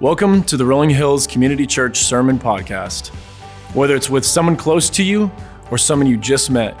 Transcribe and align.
Welcome 0.00 0.44
to 0.44 0.56
the 0.56 0.64
Rolling 0.64 0.88
Hills 0.88 1.26
Community 1.26 1.66
Church 1.66 1.98
Sermon 1.98 2.38
Podcast. 2.38 3.08
Whether 3.74 3.94
it's 3.94 4.08
with 4.08 4.24
someone 4.24 4.56
close 4.56 4.88
to 4.88 5.02
you 5.02 5.30
or 5.70 5.76
someone 5.76 6.08
you 6.08 6.16
just 6.16 6.50
met, 6.50 6.74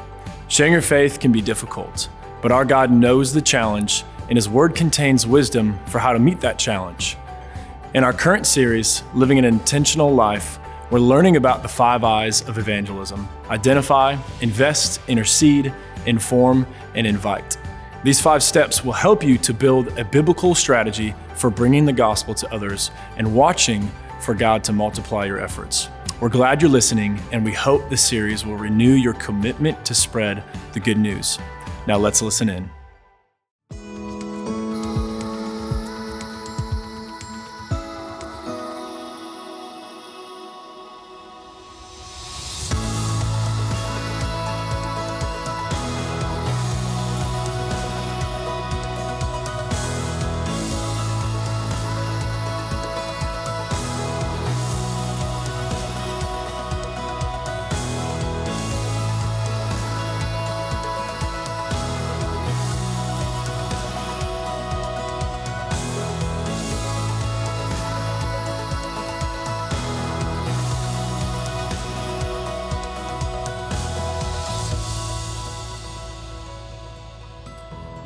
sharing 0.48 0.72
your 0.72 0.80
faith 0.80 1.20
can 1.20 1.30
be 1.30 1.42
difficult, 1.42 2.08
but 2.40 2.50
our 2.50 2.64
God 2.64 2.90
knows 2.90 3.34
the 3.34 3.42
challenge, 3.42 4.04
and 4.30 4.38
His 4.38 4.48
Word 4.48 4.74
contains 4.74 5.26
wisdom 5.26 5.78
for 5.84 5.98
how 5.98 6.14
to 6.14 6.18
meet 6.18 6.40
that 6.40 6.58
challenge. 6.58 7.18
In 7.92 8.04
our 8.04 8.14
current 8.14 8.46
series, 8.46 9.02
Living 9.12 9.38
an 9.38 9.44
Intentional 9.44 10.14
Life, 10.14 10.58
we're 10.90 10.98
learning 10.98 11.36
about 11.36 11.60
the 11.60 11.68
five 11.68 12.02
I's 12.02 12.40
of 12.48 12.56
evangelism 12.56 13.28
identify, 13.50 14.16
invest, 14.40 14.98
intercede, 15.08 15.74
inform, 16.06 16.66
and 16.94 17.06
invite. 17.06 17.58
These 18.02 18.20
five 18.20 18.42
steps 18.42 18.82
will 18.82 18.94
help 18.94 19.22
you 19.22 19.36
to 19.36 19.52
build 19.52 19.98
a 19.98 20.04
biblical 20.04 20.54
strategy 20.54 21.14
for 21.34 21.50
bringing 21.50 21.84
the 21.84 21.92
gospel 21.92 22.32
to 22.34 22.50
others 22.54 22.90
and 23.18 23.34
watching 23.34 23.90
for 24.22 24.32
God 24.32 24.64
to 24.64 24.72
multiply 24.72 25.26
your 25.26 25.38
efforts. 25.38 25.90
We're 26.18 26.30
glad 26.30 26.62
you're 26.62 26.70
listening, 26.70 27.20
and 27.30 27.44
we 27.44 27.52
hope 27.52 27.90
this 27.90 28.02
series 28.02 28.46
will 28.46 28.56
renew 28.56 28.94
your 28.94 29.14
commitment 29.14 29.84
to 29.84 29.94
spread 29.94 30.42
the 30.72 30.80
good 30.80 30.98
news. 30.98 31.38
Now 31.86 31.98
let's 31.98 32.22
listen 32.22 32.48
in. 32.48 32.70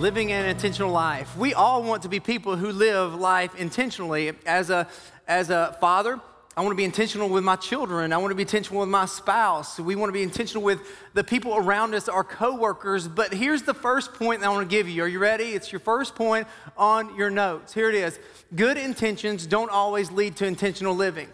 Living 0.04 0.32
an 0.32 0.44
intentional 0.44 0.90
life. 0.90 1.34
We 1.34 1.54
all 1.54 1.82
want 1.82 2.02
to 2.02 2.10
be 2.10 2.20
people 2.20 2.56
who 2.56 2.72
live 2.72 3.14
life 3.14 3.58
intentionally. 3.58 4.32
As 4.44 4.68
a, 4.68 4.86
as 5.26 5.48
a 5.48 5.78
father, 5.80 6.20
I 6.54 6.60
want 6.60 6.72
to 6.72 6.76
be 6.76 6.84
intentional 6.84 7.30
with 7.30 7.42
my 7.42 7.56
children. 7.56 8.12
I 8.12 8.18
want 8.18 8.30
to 8.30 8.34
be 8.34 8.42
intentional 8.42 8.80
with 8.80 8.90
my 8.90 9.06
spouse. 9.06 9.80
We 9.80 9.96
want 9.96 10.10
to 10.10 10.12
be 10.12 10.22
intentional 10.22 10.62
with 10.62 10.80
the 11.14 11.24
people 11.24 11.56
around 11.56 11.94
us, 11.94 12.06
our 12.10 12.22
coworkers. 12.22 13.08
But 13.08 13.32
here's 13.32 13.62
the 13.62 13.72
first 13.72 14.12
point 14.12 14.42
that 14.42 14.46
I 14.48 14.50
want 14.50 14.68
to 14.68 14.76
give 14.76 14.90
you. 14.90 15.04
Are 15.04 15.08
you 15.08 15.20
ready? 15.20 15.54
It's 15.54 15.72
your 15.72 15.80
first 15.80 16.14
point 16.14 16.48
on 16.76 17.16
your 17.16 17.30
notes. 17.30 17.72
Here 17.72 17.88
it 17.88 17.94
is. 17.94 18.18
Good 18.54 18.76
intentions 18.76 19.46
don't 19.46 19.70
always 19.70 20.10
lead 20.12 20.36
to 20.36 20.44
intentional 20.44 20.94
living 20.94 21.30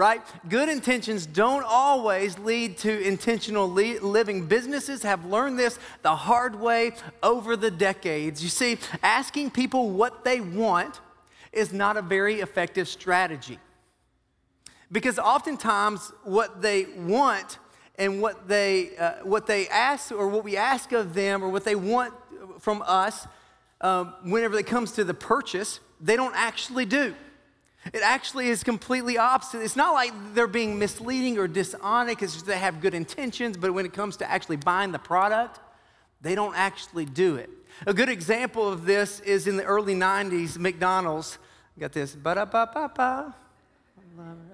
right? 0.00 0.22
Good 0.48 0.70
intentions 0.70 1.26
don't 1.26 1.62
always 1.62 2.38
lead 2.38 2.78
to 2.78 3.06
intentional 3.06 3.68
living. 3.68 4.46
Businesses 4.46 5.02
have 5.02 5.26
learned 5.26 5.58
this 5.58 5.78
the 6.00 6.16
hard 6.16 6.58
way 6.58 6.92
over 7.22 7.54
the 7.54 7.70
decades. 7.70 8.42
You 8.42 8.48
see, 8.48 8.78
asking 9.02 9.50
people 9.50 9.90
what 9.90 10.24
they 10.24 10.40
want 10.40 11.00
is 11.52 11.70
not 11.70 11.98
a 11.98 12.02
very 12.02 12.40
effective 12.40 12.88
strategy. 12.88 13.58
Because 14.90 15.18
oftentimes, 15.18 16.12
what 16.24 16.62
they 16.62 16.86
want 16.96 17.58
and 17.96 18.22
what 18.22 18.48
they, 18.48 18.96
uh, 18.96 19.16
what 19.22 19.46
they 19.46 19.68
ask, 19.68 20.12
or 20.12 20.28
what 20.28 20.44
we 20.44 20.56
ask 20.56 20.92
of 20.92 21.12
them, 21.12 21.44
or 21.44 21.50
what 21.50 21.64
they 21.64 21.74
want 21.74 22.14
from 22.58 22.82
us, 22.86 23.26
um, 23.82 24.14
whenever 24.22 24.58
it 24.58 24.66
comes 24.66 24.92
to 24.92 25.04
the 25.04 25.12
purchase, 25.12 25.78
they 26.00 26.16
don't 26.16 26.34
actually 26.34 26.86
do. 26.86 27.14
It 27.92 28.02
actually 28.02 28.48
is 28.48 28.62
completely 28.62 29.16
opposite. 29.16 29.62
It's 29.62 29.76
not 29.76 29.94
like 29.94 30.12
they're 30.34 30.46
being 30.46 30.78
misleading 30.78 31.38
or 31.38 31.48
dishonest, 31.48 32.22
it's 32.22 32.34
just 32.34 32.46
they 32.46 32.58
have 32.58 32.80
good 32.80 32.94
intentions, 32.94 33.56
but 33.56 33.72
when 33.72 33.86
it 33.86 33.92
comes 33.92 34.16
to 34.18 34.30
actually 34.30 34.56
buying 34.56 34.92
the 34.92 34.98
product, 34.98 35.60
they 36.20 36.34
don't 36.34 36.54
actually 36.54 37.06
do 37.06 37.36
it. 37.36 37.48
A 37.86 37.94
good 37.94 38.10
example 38.10 38.68
of 38.68 38.84
this 38.84 39.20
is 39.20 39.46
in 39.46 39.56
the 39.56 39.64
early 39.64 39.94
90s, 39.94 40.58
McDonald's 40.58 41.38
Got 41.80 41.92
this, 41.92 42.14
ba 42.14 42.34
da 42.34 42.44
ba 42.44 42.68
ba 42.72 42.90
ba. 42.94 43.34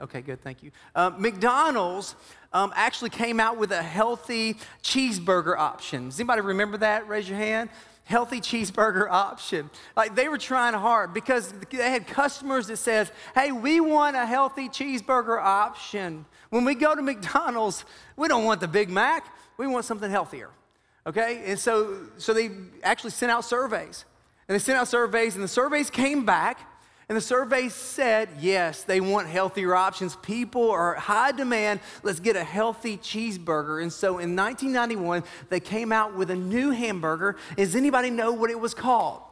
Okay, 0.01 0.21
good, 0.21 0.41
thank 0.43 0.63
you. 0.63 0.71
Uh, 0.95 1.11
McDonald's 1.19 2.15
um, 2.53 2.73
actually 2.77 3.11
came 3.11 3.41
out 3.41 3.57
with 3.57 3.73
a 3.73 3.83
healthy 3.83 4.59
cheeseburger 4.81 5.59
option. 5.59 6.05
Does 6.05 6.21
anybody 6.21 6.43
remember 6.43 6.77
that? 6.77 7.09
Raise 7.09 7.29
your 7.29 7.39
hand 7.39 7.69
healthy 8.07 8.41
cheeseburger 8.41 9.07
option. 9.11 9.69
Like 9.95 10.15
they 10.15 10.29
were 10.29 10.39
trying 10.39 10.73
hard 10.73 11.13
because 11.13 11.53
they 11.71 11.91
had 11.91 12.07
customers 12.07 12.69
that 12.69 12.79
says, 12.79 13.13
"Hey, 13.35 13.53
we 13.53 13.81
want 13.81 14.17
a 14.17 14.25
healthy 14.25 14.69
cheeseburger 14.69 15.39
option. 15.39 16.25
When 16.49 16.65
we 16.65 16.75
go 16.75 16.95
to 16.95 17.03
McDonald's, 17.03 17.85
we 18.17 18.29
don't 18.29 18.45
want 18.45 18.61
the 18.61 18.69
Big 18.69 18.89
Mac. 18.89 19.27
We 19.59 19.67
want 19.67 19.85
something 19.85 20.11
healthier." 20.11 20.51
Okay? 21.07 21.43
And 21.47 21.59
so 21.59 21.99
so 22.17 22.33
they 22.33 22.51
actually 22.83 23.11
sent 23.11 23.31
out 23.31 23.45
surveys. 23.45 24.07
And 24.49 24.55
they 24.55 24.61
sent 24.61 24.79
out 24.79 24.87
surveys 24.89 25.35
and 25.35 25.43
the 25.43 25.49
surveys 25.49 25.91
came 25.91 26.25
back 26.25 26.61
and 27.09 27.17
the 27.17 27.23
survey 27.23 27.69
said, 27.69 28.29
yes, 28.41 28.83
they 28.83 29.01
want 29.01 29.29
healthier 29.29 29.77
options. 29.77 30.17
People 30.17 30.71
are 30.73 30.95
high 30.95 31.31
demand. 31.31 31.79
Let's 32.03 32.19
get 32.19 32.35
a 32.35 32.43
healthy 32.43 32.99
cheeseburger. 32.99 33.81
And 33.81 33.93
so 33.93 34.19
in 34.19 34.35
1991, 34.35 35.23
they 35.49 35.61
came 35.61 35.93
out 35.93 36.17
with 36.17 36.33
a 36.33 36.35
new 36.35 36.71
hamburger. 36.71 37.37
Does 37.57 37.77
anybody 37.77 38.11
know 38.11 38.33
what 38.33 38.51
it 38.51 38.59
was 38.59 38.75
called? 38.75 39.23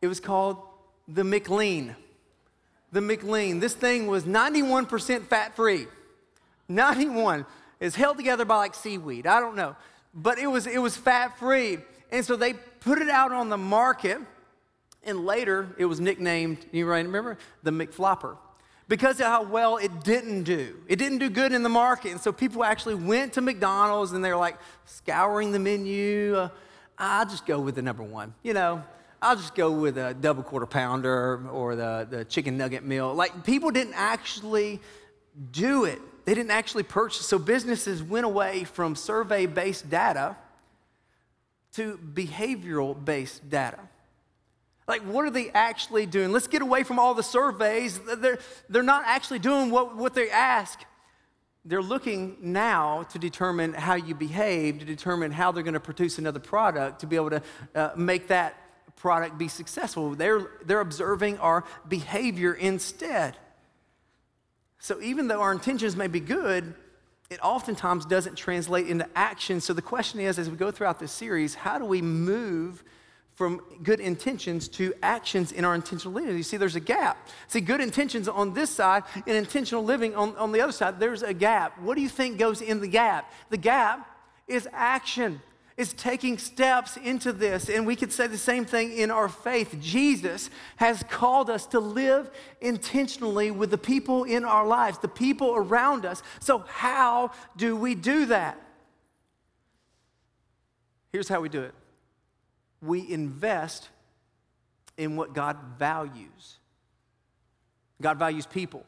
It 0.00 0.06
was 0.06 0.20
called 0.20 0.58
the 1.08 1.24
McLean. 1.24 1.96
The 2.92 3.00
McLean. 3.00 3.58
This 3.58 3.74
thing 3.74 4.06
was 4.06 4.22
91% 4.22 5.26
fat 5.26 5.56
free. 5.56 5.88
91. 6.68 7.44
It's 7.80 7.96
held 7.96 8.18
together 8.18 8.44
by 8.44 8.58
like 8.58 8.74
seaweed. 8.74 9.26
I 9.26 9.40
don't 9.40 9.56
know. 9.56 9.74
But 10.14 10.38
it 10.38 10.46
was, 10.46 10.68
it 10.68 10.78
was 10.78 10.96
fat 10.96 11.40
free. 11.40 11.78
And 12.12 12.24
so 12.24 12.36
they 12.36 12.52
put 12.52 13.00
it 13.00 13.08
out 13.08 13.32
on 13.32 13.48
the 13.48 13.58
market 13.58 14.20
and 15.06 15.24
later, 15.24 15.74
it 15.78 15.86
was 15.86 16.00
nicknamed, 16.00 16.66
you 16.72 16.86
remember, 16.86 17.38
the 17.62 17.70
McFlopper 17.70 18.36
because 18.88 19.18
of 19.20 19.26
how 19.26 19.42
well 19.42 19.76
it 19.78 20.04
didn't 20.04 20.44
do. 20.44 20.76
It 20.88 20.96
didn't 20.96 21.18
do 21.18 21.28
good 21.28 21.52
in 21.52 21.62
the 21.62 21.68
market. 21.68 22.12
And 22.12 22.20
so 22.20 22.32
people 22.32 22.62
actually 22.62 22.94
went 22.94 23.32
to 23.34 23.40
McDonald's 23.40 24.12
and 24.12 24.24
they're 24.24 24.36
like 24.36 24.58
scouring 24.84 25.52
the 25.52 25.58
menu. 25.58 26.36
Uh, 26.36 26.48
I'll 26.98 27.26
just 27.26 27.46
go 27.46 27.60
with 27.60 27.74
the 27.74 27.82
number 27.82 28.02
one. 28.02 28.34
You 28.42 28.54
know, 28.54 28.82
I'll 29.20 29.36
just 29.36 29.54
go 29.54 29.72
with 29.72 29.98
a 29.98 30.14
double 30.14 30.42
quarter 30.42 30.66
pounder 30.66 31.48
or 31.48 31.74
the, 31.74 32.06
the 32.08 32.24
chicken 32.24 32.56
nugget 32.56 32.84
meal. 32.84 33.12
Like 33.14 33.44
people 33.44 33.70
didn't 33.70 33.94
actually 33.96 34.80
do 35.50 35.84
it, 35.84 36.00
they 36.24 36.34
didn't 36.34 36.52
actually 36.52 36.84
purchase. 36.84 37.26
So 37.26 37.38
businesses 37.38 38.02
went 38.02 38.24
away 38.24 38.64
from 38.64 38.94
survey 38.94 39.46
based 39.46 39.90
data 39.90 40.36
to 41.74 41.98
behavioral 42.14 43.04
based 43.04 43.50
data. 43.50 43.80
Like, 44.88 45.02
what 45.02 45.24
are 45.24 45.30
they 45.30 45.50
actually 45.50 46.06
doing? 46.06 46.30
Let's 46.30 46.46
get 46.46 46.62
away 46.62 46.84
from 46.84 46.98
all 46.98 47.14
the 47.14 47.22
surveys. 47.22 47.98
They're, 47.98 48.38
they're 48.68 48.82
not 48.82 49.02
actually 49.04 49.40
doing 49.40 49.70
what, 49.70 49.96
what 49.96 50.14
they 50.14 50.30
ask. 50.30 50.80
They're 51.64 51.82
looking 51.82 52.36
now 52.40 53.02
to 53.04 53.18
determine 53.18 53.72
how 53.72 53.94
you 53.94 54.14
behave, 54.14 54.78
to 54.78 54.84
determine 54.84 55.32
how 55.32 55.50
they're 55.50 55.64
going 55.64 55.74
to 55.74 55.80
produce 55.80 56.18
another 56.18 56.38
product, 56.38 57.00
to 57.00 57.08
be 57.08 57.16
able 57.16 57.30
to 57.30 57.42
uh, 57.74 57.90
make 57.96 58.28
that 58.28 58.54
product 58.94 59.36
be 59.36 59.48
successful. 59.48 60.14
They're, 60.14 60.46
they're 60.64 60.80
observing 60.80 61.38
our 61.38 61.64
behavior 61.88 62.54
instead. 62.54 63.36
So, 64.78 65.00
even 65.02 65.26
though 65.26 65.40
our 65.40 65.52
intentions 65.52 65.96
may 65.96 66.06
be 66.06 66.20
good, 66.20 66.74
it 67.28 67.40
oftentimes 67.42 68.06
doesn't 68.06 68.36
translate 68.36 68.86
into 68.86 69.08
action. 69.16 69.60
So, 69.60 69.72
the 69.72 69.82
question 69.82 70.20
is 70.20 70.38
as 70.38 70.48
we 70.48 70.56
go 70.56 70.70
throughout 70.70 71.00
this 71.00 71.10
series, 71.10 71.54
how 71.56 71.78
do 71.78 71.84
we 71.84 72.00
move? 72.00 72.84
From 73.36 73.60
good 73.82 74.00
intentions 74.00 74.66
to 74.66 74.94
actions 75.02 75.52
in 75.52 75.62
our 75.64 75.74
intentional 75.74 76.14
living. 76.14 76.36
You 76.36 76.42
see, 76.42 76.56
there's 76.56 76.74
a 76.74 76.80
gap. 76.80 77.28
See, 77.48 77.60
good 77.60 77.82
intentions 77.82 78.28
on 78.28 78.54
this 78.54 78.70
side 78.70 79.04
and 79.14 79.36
intentional 79.36 79.84
living 79.84 80.16
on, 80.16 80.34
on 80.36 80.52
the 80.52 80.62
other 80.62 80.72
side, 80.72 80.98
there's 80.98 81.22
a 81.22 81.34
gap. 81.34 81.78
What 81.78 81.96
do 81.96 82.00
you 82.00 82.08
think 82.08 82.38
goes 82.38 82.62
in 82.62 82.80
the 82.80 82.88
gap? 82.88 83.30
The 83.50 83.58
gap 83.58 84.10
is 84.48 84.66
action. 84.72 85.42
It's 85.76 85.92
taking 85.92 86.38
steps 86.38 86.96
into 86.96 87.30
this. 87.30 87.68
And 87.68 87.86
we 87.86 87.94
could 87.94 88.10
say 88.10 88.26
the 88.26 88.38
same 88.38 88.64
thing 88.64 88.96
in 88.96 89.10
our 89.10 89.28
faith. 89.28 89.76
Jesus 89.82 90.48
has 90.76 91.02
called 91.02 91.50
us 91.50 91.66
to 91.66 91.78
live 91.78 92.30
intentionally 92.62 93.50
with 93.50 93.70
the 93.70 93.76
people 93.76 94.24
in 94.24 94.46
our 94.46 94.66
lives, 94.66 94.98
the 94.98 95.08
people 95.08 95.54
around 95.54 96.06
us. 96.06 96.22
So, 96.40 96.64
how 96.66 97.32
do 97.58 97.76
we 97.76 97.94
do 97.94 98.24
that? 98.26 98.58
Here's 101.12 101.28
how 101.28 101.42
we 101.42 101.50
do 101.50 101.60
it 101.60 101.74
we 102.86 103.10
invest 103.10 103.88
in 104.96 105.16
what 105.16 105.34
God 105.34 105.56
values. 105.78 106.58
God 108.00 108.18
values 108.18 108.46
people 108.46 108.84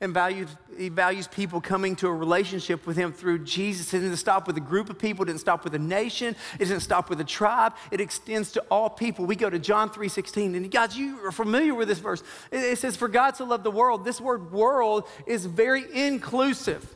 and 0.00 0.12
values, 0.12 0.48
he 0.76 0.88
values 0.88 1.28
people 1.28 1.60
coming 1.60 1.94
to 1.96 2.08
a 2.08 2.12
relationship 2.12 2.86
with 2.86 2.96
him 2.96 3.12
through 3.12 3.40
Jesus. 3.40 3.92
It 3.94 4.00
didn't 4.00 4.16
stop 4.16 4.46
with 4.46 4.56
a 4.56 4.60
group 4.60 4.90
of 4.90 4.98
people, 4.98 5.24
it 5.24 5.26
didn't 5.26 5.40
stop 5.40 5.64
with 5.64 5.74
a 5.74 5.78
nation, 5.78 6.34
it 6.58 6.66
didn't 6.66 6.80
stop 6.80 7.10
with 7.10 7.20
a 7.20 7.24
tribe. 7.24 7.74
It 7.90 8.00
extends 8.00 8.52
to 8.52 8.60
all 8.70 8.90
people. 8.90 9.26
We 9.26 9.36
go 9.36 9.50
to 9.50 9.58
John 9.58 9.90
3:16, 9.90 10.54
and 10.54 10.70
guys, 10.70 10.96
you 10.96 11.24
are 11.24 11.32
familiar 11.32 11.74
with 11.74 11.88
this 11.88 11.98
verse. 11.98 12.22
It 12.50 12.78
says, 12.78 12.96
For 12.96 13.08
God 13.08 13.36
so 13.36 13.44
loved 13.44 13.64
the 13.64 13.70
world. 13.70 14.04
This 14.04 14.20
word 14.20 14.52
world 14.52 15.08
is 15.26 15.46
very 15.46 15.84
inclusive. 15.92 16.94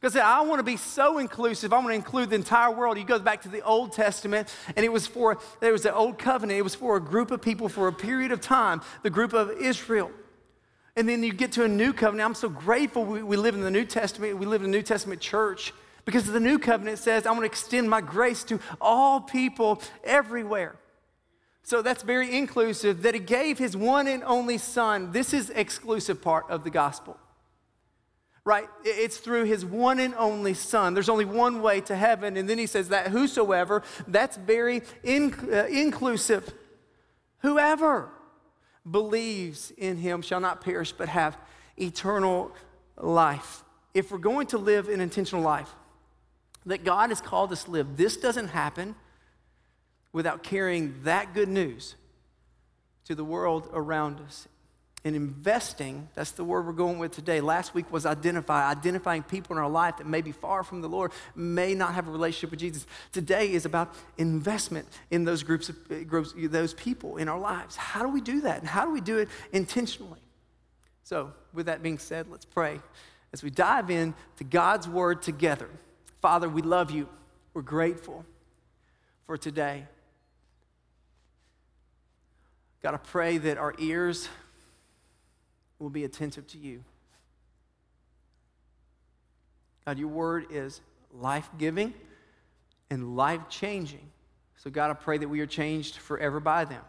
Because 0.00 0.16
I 0.16 0.40
want 0.40 0.60
to 0.60 0.64
be 0.64 0.78
so 0.78 1.18
inclusive. 1.18 1.74
I 1.74 1.76
want 1.76 1.88
to 1.88 1.94
include 1.94 2.30
the 2.30 2.36
entire 2.36 2.70
world. 2.70 2.96
He 2.96 3.04
goes 3.04 3.20
back 3.20 3.42
to 3.42 3.50
the 3.50 3.60
Old 3.60 3.92
Testament, 3.92 4.48
and 4.74 4.84
it 4.84 4.90
was 4.90 5.06
for, 5.06 5.38
there 5.60 5.72
was 5.72 5.82
the 5.82 5.94
Old 5.94 6.18
Covenant. 6.18 6.58
It 6.58 6.62
was 6.62 6.74
for 6.74 6.96
a 6.96 7.00
group 7.00 7.30
of 7.30 7.42
people 7.42 7.68
for 7.68 7.86
a 7.86 7.92
period 7.92 8.32
of 8.32 8.40
time, 8.40 8.80
the 9.02 9.10
group 9.10 9.34
of 9.34 9.50
Israel. 9.50 10.10
And 10.96 11.06
then 11.06 11.22
you 11.22 11.32
get 11.32 11.52
to 11.52 11.64
a 11.64 11.68
new 11.68 11.92
covenant. 11.92 12.26
I'm 12.26 12.34
so 12.34 12.48
grateful 12.48 13.04
we, 13.04 13.22
we 13.22 13.36
live 13.36 13.54
in 13.54 13.60
the 13.60 13.70
New 13.70 13.84
Testament. 13.84 14.38
We 14.38 14.46
live 14.46 14.62
in 14.62 14.70
the 14.70 14.76
New 14.76 14.82
Testament 14.82 15.20
church 15.20 15.74
because 16.04 16.24
the 16.26 16.40
new 16.40 16.58
covenant 16.58 16.98
says, 16.98 17.26
I 17.26 17.30
want 17.30 17.42
to 17.42 17.46
extend 17.46 17.88
my 17.88 18.00
grace 18.00 18.42
to 18.44 18.58
all 18.80 19.20
people 19.20 19.82
everywhere. 20.02 20.76
So 21.62 21.82
that's 21.82 22.02
very 22.02 22.36
inclusive 22.36 23.02
that 23.02 23.14
he 23.14 23.20
gave 23.20 23.58
his 23.58 23.76
one 23.76 24.08
and 24.08 24.24
only 24.24 24.58
son. 24.58 25.12
This 25.12 25.32
is 25.34 25.50
exclusive 25.50 26.22
part 26.22 26.46
of 26.48 26.64
the 26.64 26.70
gospel. 26.70 27.18
Right? 28.44 28.68
It's 28.84 29.18
through 29.18 29.44
his 29.44 29.64
one 29.64 30.00
and 30.00 30.14
only 30.14 30.54
son. 30.54 30.94
There's 30.94 31.10
only 31.10 31.26
one 31.26 31.60
way 31.60 31.80
to 31.82 31.94
heaven. 31.94 32.36
And 32.36 32.48
then 32.48 32.58
he 32.58 32.66
says 32.66 32.88
that 32.88 33.08
whosoever, 33.08 33.82
that's 34.08 34.36
very 34.36 34.82
in, 35.04 35.34
uh, 35.52 35.66
inclusive. 35.66 36.52
Whoever 37.40 38.10
believes 38.90 39.72
in 39.72 39.98
him 39.98 40.22
shall 40.22 40.40
not 40.40 40.62
perish 40.62 40.92
but 40.92 41.08
have 41.08 41.36
eternal 41.76 42.52
life. 42.96 43.62
If 43.92 44.10
we're 44.10 44.18
going 44.18 44.46
to 44.48 44.58
live 44.58 44.88
an 44.88 45.00
intentional 45.00 45.42
life 45.42 45.70
that 46.66 46.84
God 46.84 47.10
has 47.10 47.20
called 47.20 47.52
us 47.52 47.64
to 47.64 47.70
live, 47.70 47.96
this 47.96 48.16
doesn't 48.16 48.48
happen 48.48 48.94
without 50.12 50.42
carrying 50.42 50.94
that 51.04 51.34
good 51.34 51.48
news 51.48 51.94
to 53.04 53.14
the 53.14 53.24
world 53.24 53.68
around 53.72 54.20
us 54.20 54.48
and 55.04 55.16
investing 55.16 56.08
that's 56.14 56.32
the 56.32 56.44
word 56.44 56.66
we're 56.66 56.72
going 56.72 56.98
with 56.98 57.12
today. 57.12 57.40
Last 57.40 57.74
week 57.74 57.90
was 57.90 58.04
identify 58.04 58.70
identifying 58.70 59.22
people 59.22 59.56
in 59.56 59.62
our 59.62 59.68
life 59.68 59.96
that 59.96 60.06
may 60.06 60.20
be 60.20 60.32
far 60.32 60.62
from 60.62 60.82
the 60.82 60.88
lord 60.88 61.12
may 61.34 61.74
not 61.74 61.94
have 61.94 62.06
a 62.06 62.10
relationship 62.10 62.50
with 62.50 62.60
jesus. 62.60 62.86
Today 63.12 63.50
is 63.52 63.64
about 63.64 63.94
investment 64.18 64.86
in 65.10 65.24
those 65.24 65.42
groups 65.42 65.68
of 65.68 65.76
uh, 65.90 66.04
groups 66.04 66.34
those 66.36 66.74
people 66.74 67.16
in 67.16 67.28
our 67.28 67.38
lives. 67.38 67.76
How 67.76 68.02
do 68.02 68.08
we 68.08 68.20
do 68.20 68.42
that? 68.42 68.58
And 68.58 68.68
how 68.68 68.84
do 68.84 68.92
we 68.92 69.00
do 69.00 69.18
it 69.18 69.28
intentionally? 69.52 70.20
So 71.02 71.32
with 71.54 71.66
that 71.66 71.82
being 71.82 71.98
said 71.98 72.26
let's 72.30 72.44
pray. 72.44 72.80
As 73.32 73.42
we 73.42 73.50
dive 73.50 73.90
in 73.90 74.14
to 74.36 74.44
god's 74.44 74.86
word 74.86 75.22
together 75.22 75.70
father 76.20 76.48
we 76.48 76.60
love 76.60 76.90
you. 76.90 77.08
We're 77.54 77.62
grateful 77.62 78.26
for 79.22 79.38
today. 79.38 79.86
God 82.82 82.94
i 82.94 82.98
pray 82.98 83.38
that 83.38 83.56
our 83.56 83.74
ears 83.78 84.28
will 85.80 85.90
be 85.90 86.04
attentive 86.04 86.46
to 86.48 86.58
you. 86.58 86.84
God, 89.84 89.98
your 89.98 90.08
word 90.08 90.46
is 90.50 90.80
life 91.12 91.48
giving 91.58 91.94
and 92.90 93.16
life 93.16 93.48
changing. 93.48 94.08
So, 94.56 94.70
God, 94.70 94.90
I 94.90 94.94
pray 94.94 95.18
that 95.18 95.28
we 95.28 95.40
are 95.40 95.46
changed 95.46 95.96
forever 95.96 96.38
by 96.38 96.66
them. 96.66 96.82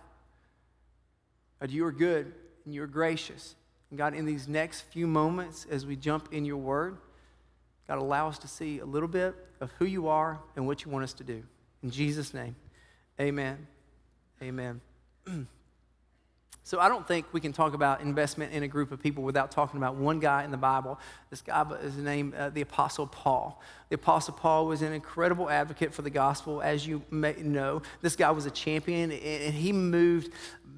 God, 1.59 1.71
you 1.71 1.85
are 1.85 1.91
good 1.91 2.33
and 2.65 2.73
you're 2.73 2.87
gracious. 2.87 3.55
And 3.89 3.97
God, 3.97 4.13
in 4.13 4.25
these 4.25 4.47
next 4.47 4.81
few 4.81 5.07
moments, 5.07 5.65
as 5.69 5.85
we 5.85 5.95
jump 5.95 6.33
in 6.33 6.43
your 6.43 6.57
word, 6.57 6.97
God, 7.87 7.97
allow 7.97 8.27
us 8.27 8.37
to 8.39 8.47
see 8.47 8.79
a 8.79 8.85
little 8.85 9.07
bit 9.07 9.35
of 9.61 9.71
who 9.79 9.85
you 9.85 10.07
are 10.07 10.39
and 10.55 10.67
what 10.67 10.83
you 10.83 10.91
want 10.91 11.03
us 11.03 11.13
to 11.13 11.23
do. 11.23 11.43
In 11.81 11.89
Jesus' 11.91 12.33
name, 12.33 12.55
amen. 13.19 13.67
Amen. 14.41 14.81
So 16.63 16.79
I 16.79 16.89
don't 16.89 17.07
think 17.07 17.25
we 17.31 17.41
can 17.41 17.53
talk 17.53 17.73
about 17.73 18.01
investment 18.01 18.53
in 18.53 18.61
a 18.61 18.67
group 18.67 18.91
of 18.91 19.01
people 19.01 19.23
without 19.23 19.49
talking 19.49 19.77
about 19.77 19.95
one 19.95 20.19
guy 20.19 20.43
in 20.43 20.51
the 20.51 20.57
Bible. 20.57 20.99
This 21.31 21.41
guy 21.41 21.65
is 21.81 21.97
named 21.97 22.35
uh, 22.35 22.49
the 22.49 22.61
Apostle 22.61 23.07
Paul. 23.07 23.59
The 23.89 23.95
Apostle 23.95 24.35
Paul 24.35 24.67
was 24.67 24.83
an 24.83 24.93
incredible 24.93 25.49
advocate 25.49 25.91
for 25.93 26.03
the 26.03 26.11
gospel, 26.11 26.61
as 26.61 26.85
you 26.85 27.01
may 27.09 27.33
know. 27.33 27.81
This 28.01 28.15
guy 28.15 28.29
was 28.29 28.45
a 28.45 28.51
champion, 28.51 29.11
and 29.11 29.53
he 29.53 29.73
moved 29.73 30.33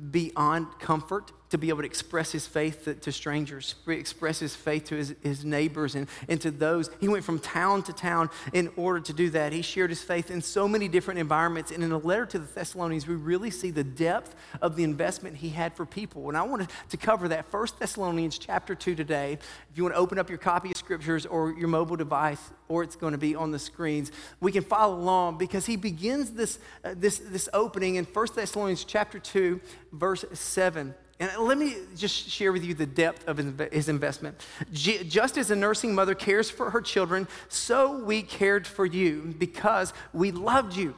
beyond 0.09 0.67
comfort 0.79 1.31
to 1.53 1.57
be 1.59 1.69
able 1.69 1.81
to 1.81 1.85
express 1.85 2.31
his 2.31 2.47
faith 2.47 2.85
to, 2.85 2.95
to, 2.95 3.11
strangers, 3.11 3.75
express 3.85 4.39
his 4.39 4.55
faith 4.55 4.85
to 4.85 4.95
his, 4.95 5.13
his 5.21 5.45
neighbors 5.45 5.93
and, 5.93 6.09
and 6.27 6.41
to 6.41 6.49
those. 6.49 6.89
He 6.99 7.07
went 7.07 7.23
from 7.23 7.37
town 7.37 7.83
to 7.83 7.93
town 7.93 8.31
in 8.53 8.71
order 8.75 8.99
to 9.01 9.13
do 9.13 9.29
that. 9.29 9.53
He 9.53 9.61
shared 9.61 9.91
his 9.91 10.01
faith 10.01 10.31
in 10.31 10.41
so 10.41 10.67
many 10.67 10.87
different 10.87 11.19
environments. 11.19 11.69
And 11.69 11.83
in 11.83 11.91
a 11.91 11.99
letter 11.99 12.25
to 12.25 12.39
the 12.39 12.51
Thessalonians, 12.51 13.05
we 13.05 13.13
really 13.13 13.51
see 13.51 13.69
the 13.69 13.83
depth 13.83 14.35
of 14.63 14.75
the 14.75 14.83
investment 14.83 15.37
he 15.37 15.49
had 15.49 15.75
for 15.75 15.85
people. 15.85 16.27
And 16.27 16.35
I 16.35 16.41
wanted 16.41 16.69
to 16.89 16.97
cover 16.97 17.27
that. 17.27 17.45
First 17.51 17.79
Thessalonians 17.79 18.39
chapter 18.39 18.73
2 18.73 18.95
today. 18.95 19.33
If 19.69 19.77
you 19.77 19.83
want 19.83 19.93
to 19.93 19.99
open 19.99 20.17
up 20.17 20.29
your 20.29 20.39
copy 20.39 20.71
of 20.71 20.77
scriptures 20.77 21.27
or 21.27 21.53
your 21.53 21.67
mobile 21.67 21.97
device, 21.97 22.41
or 22.67 22.81
it's 22.81 22.95
going 22.95 23.11
to 23.11 23.19
be 23.19 23.35
on 23.35 23.51
the 23.51 23.59
screens, 23.59 24.11
we 24.39 24.51
can 24.51 24.63
follow 24.63 24.95
along 24.95 25.37
because 25.37 25.67
he 25.67 25.75
begins 25.75 26.31
this, 26.31 26.57
uh, 26.83 26.95
this, 26.97 27.19
this 27.19 27.47
opening 27.53 27.93
in 27.93 28.05
First 28.05 28.33
Thessalonians 28.33 28.83
chapter 28.83 29.19
2, 29.19 29.61
verse 29.91 30.25
7. 30.33 30.95
And 31.19 31.31
let 31.37 31.57
me 31.57 31.77
just 31.95 32.29
share 32.29 32.51
with 32.51 32.63
you 32.63 32.73
the 32.73 32.85
depth 32.85 33.27
of 33.27 33.37
his 33.71 33.87
investment. 33.87 34.41
Just 34.71 35.37
as 35.37 35.51
a 35.51 35.55
nursing 35.55 35.93
mother 35.95 36.15
cares 36.15 36.49
for 36.49 36.71
her 36.71 36.81
children, 36.81 37.27
so 37.49 38.03
we 38.03 38.23
cared 38.23 38.65
for 38.65 38.85
you 38.85 39.33
because 39.37 39.93
we 40.11 40.31
loved 40.31 40.75
you. 40.75 40.95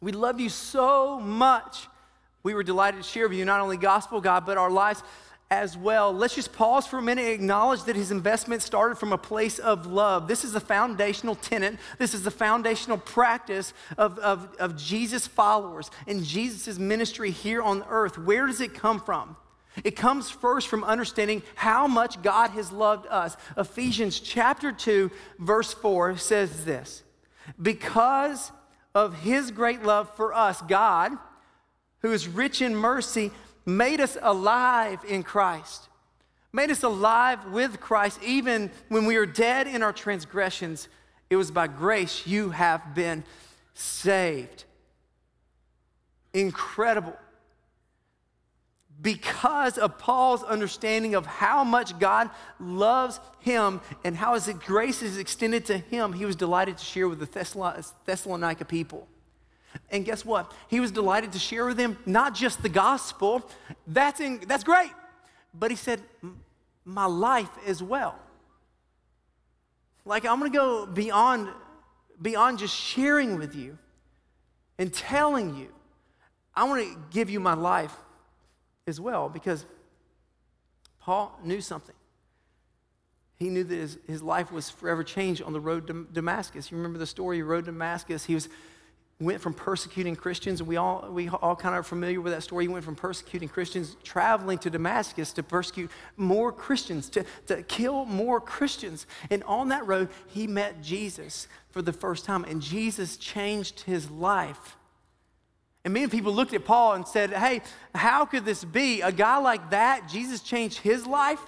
We 0.00 0.12
loved 0.12 0.40
you 0.40 0.48
so 0.48 1.20
much. 1.20 1.88
We 2.42 2.54
were 2.54 2.62
delighted 2.62 3.02
to 3.02 3.08
share 3.08 3.28
with 3.28 3.36
you 3.36 3.44
not 3.44 3.60
only 3.60 3.76
gospel, 3.76 4.20
God, 4.20 4.46
but 4.46 4.56
our 4.56 4.70
lives 4.70 5.02
as 5.50 5.76
well. 5.76 6.12
Let's 6.12 6.36
just 6.36 6.52
pause 6.52 6.86
for 6.86 6.98
a 6.98 7.02
minute 7.02 7.24
and 7.24 7.34
acknowledge 7.34 7.82
that 7.84 7.96
his 7.96 8.12
investment 8.12 8.62
started 8.62 8.98
from 8.98 9.12
a 9.12 9.18
place 9.18 9.58
of 9.58 9.84
love. 9.86 10.28
This 10.28 10.44
is 10.44 10.52
the 10.52 10.60
foundational 10.60 11.34
tenet, 11.34 11.76
this 11.98 12.14
is 12.14 12.22
the 12.22 12.30
foundational 12.30 12.98
practice 12.98 13.72
of, 13.98 14.18
of, 14.20 14.54
of 14.60 14.76
Jesus' 14.76 15.26
followers 15.26 15.90
and 16.06 16.24
Jesus' 16.24 16.78
ministry 16.78 17.32
here 17.32 17.62
on 17.62 17.84
earth. 17.88 18.16
Where 18.16 18.46
does 18.46 18.60
it 18.60 18.74
come 18.74 19.00
from? 19.00 19.36
It 19.82 19.96
comes 19.96 20.30
first 20.30 20.68
from 20.68 20.84
understanding 20.84 21.42
how 21.54 21.86
much 21.86 22.22
God 22.22 22.50
has 22.50 22.70
loved 22.70 23.06
us. 23.08 23.36
Ephesians 23.56 24.20
chapter 24.20 24.72
2, 24.72 25.10
verse 25.38 25.72
4 25.72 26.16
says 26.16 26.64
this 26.64 27.02
Because 27.60 28.52
of 28.94 29.20
his 29.22 29.50
great 29.50 29.82
love 29.82 30.14
for 30.16 30.32
us, 30.32 30.60
God, 30.62 31.12
who 32.02 32.12
is 32.12 32.28
rich 32.28 32.62
in 32.62 32.74
mercy, 32.74 33.30
made 33.66 34.00
us 34.00 34.16
alive 34.20 35.00
in 35.06 35.22
Christ, 35.22 35.88
made 36.52 36.70
us 36.70 36.82
alive 36.82 37.46
with 37.46 37.80
Christ 37.80 38.20
even 38.22 38.70
when 38.88 39.06
we 39.06 39.16
were 39.16 39.26
dead 39.26 39.66
in 39.66 39.82
our 39.82 39.92
transgressions. 39.92 40.88
It 41.28 41.36
was 41.36 41.50
by 41.50 41.68
grace 41.68 42.26
you 42.26 42.50
have 42.50 42.94
been 42.94 43.24
saved. 43.74 44.64
Incredible. 46.32 47.16
Because 49.02 49.78
of 49.78 49.98
Paul's 49.98 50.42
understanding 50.42 51.14
of 51.14 51.24
how 51.24 51.64
much 51.64 51.98
God 51.98 52.28
loves 52.58 53.18
him 53.38 53.80
and 54.04 54.14
how 54.14 54.34
his 54.34 54.48
grace 54.66 55.02
is 55.02 55.16
extended 55.16 55.64
to 55.66 55.78
him, 55.78 56.12
he 56.12 56.26
was 56.26 56.36
delighted 56.36 56.76
to 56.76 56.84
share 56.84 57.08
with 57.08 57.18
the 57.18 57.94
Thessalonica 58.04 58.64
people. 58.66 59.08
And 59.90 60.04
guess 60.04 60.24
what? 60.24 60.52
He 60.68 60.80
was 60.80 60.90
delighted 60.90 61.32
to 61.32 61.38
share 61.38 61.66
with 61.66 61.76
them 61.76 61.98
not 62.06 62.34
just 62.34 62.62
the 62.62 62.68
gospel, 62.68 63.48
that's, 63.86 64.20
in, 64.20 64.40
that's 64.46 64.64
great, 64.64 64.92
but 65.54 65.70
he 65.70 65.76
said, 65.76 66.00
my 66.84 67.06
life 67.06 67.50
as 67.66 67.82
well. 67.82 68.18
Like, 70.04 70.24
I'm 70.24 70.38
gonna 70.38 70.50
go 70.50 70.86
beyond, 70.86 71.48
beyond 72.20 72.58
just 72.58 72.74
sharing 72.74 73.38
with 73.38 73.54
you 73.54 73.78
and 74.78 74.92
telling 74.92 75.56
you. 75.56 75.68
I 76.54 76.64
wanna 76.64 76.96
give 77.10 77.30
you 77.30 77.38
my 77.38 77.54
life 77.54 77.94
as 78.86 79.00
well 79.00 79.28
because 79.28 79.64
Paul 81.00 81.38
knew 81.44 81.60
something. 81.60 81.94
He 83.36 83.48
knew 83.48 83.64
that 83.64 83.74
his, 83.74 83.98
his 84.06 84.22
life 84.22 84.52
was 84.52 84.68
forever 84.68 85.02
changed 85.02 85.42
on 85.42 85.52
the 85.52 85.60
road 85.60 85.86
to 85.86 86.06
Damascus. 86.12 86.70
You 86.70 86.76
remember 86.76 86.98
the 86.98 87.06
story, 87.06 87.36
he 87.36 87.42
rode 87.42 87.64
to 87.64 87.70
Damascus. 87.70 88.24
He 88.24 88.34
was 88.34 88.48
went 89.26 89.40
from 89.42 89.52
persecuting 89.52 90.16
Christians, 90.16 90.60
and 90.60 90.68
we 90.68 90.76
all, 90.76 91.06
we 91.10 91.28
all 91.28 91.54
kind 91.54 91.74
of 91.74 91.80
are 91.80 91.84
familiar 91.84 92.20
with 92.22 92.32
that 92.32 92.42
story. 92.42 92.64
He 92.64 92.68
went 92.68 92.84
from 92.84 92.96
persecuting 92.96 93.50
Christians, 93.50 93.96
traveling 94.02 94.58
to 94.58 94.70
Damascus 94.70 95.32
to 95.34 95.42
persecute 95.42 95.90
more 96.16 96.50
Christians, 96.50 97.10
to, 97.10 97.24
to 97.46 97.62
kill 97.64 98.06
more 98.06 98.40
Christians. 98.40 99.06
And 99.30 99.44
on 99.44 99.68
that 99.68 99.86
road, 99.86 100.08
he 100.28 100.46
met 100.46 100.82
Jesus 100.82 101.48
for 101.70 101.82
the 101.82 101.92
first 101.92 102.24
time, 102.24 102.44
and 102.44 102.62
Jesus 102.62 103.18
changed 103.18 103.80
his 103.80 104.10
life. 104.10 104.76
And 105.84 105.94
many 105.94 106.08
people 106.08 106.32
looked 106.32 106.54
at 106.54 106.64
Paul 106.64 106.94
and 106.94 107.06
said, 107.06 107.30
Hey, 107.30 107.62
how 107.94 108.24
could 108.24 108.44
this 108.44 108.64
be? 108.64 109.02
A 109.02 109.12
guy 109.12 109.38
like 109.38 109.70
that, 109.70 110.08
Jesus 110.08 110.40
changed 110.40 110.78
his 110.78 111.06
life? 111.06 111.40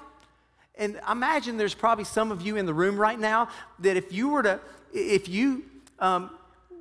And 0.75 1.01
imagine 1.11 1.57
there's 1.57 1.75
probably 1.75 2.05
some 2.05 2.33
of 2.33 2.43
you 2.43 2.57
in 2.57 2.67
the 2.67 2.75
room 2.75 2.97
right 2.97 3.19
now 3.19 3.49
that 3.81 3.97
if 3.97 4.13
you 4.13 4.31
were 4.31 4.43
to, 4.43 4.61
if 4.93 5.29
you 5.29 5.65
um, 5.99 6.31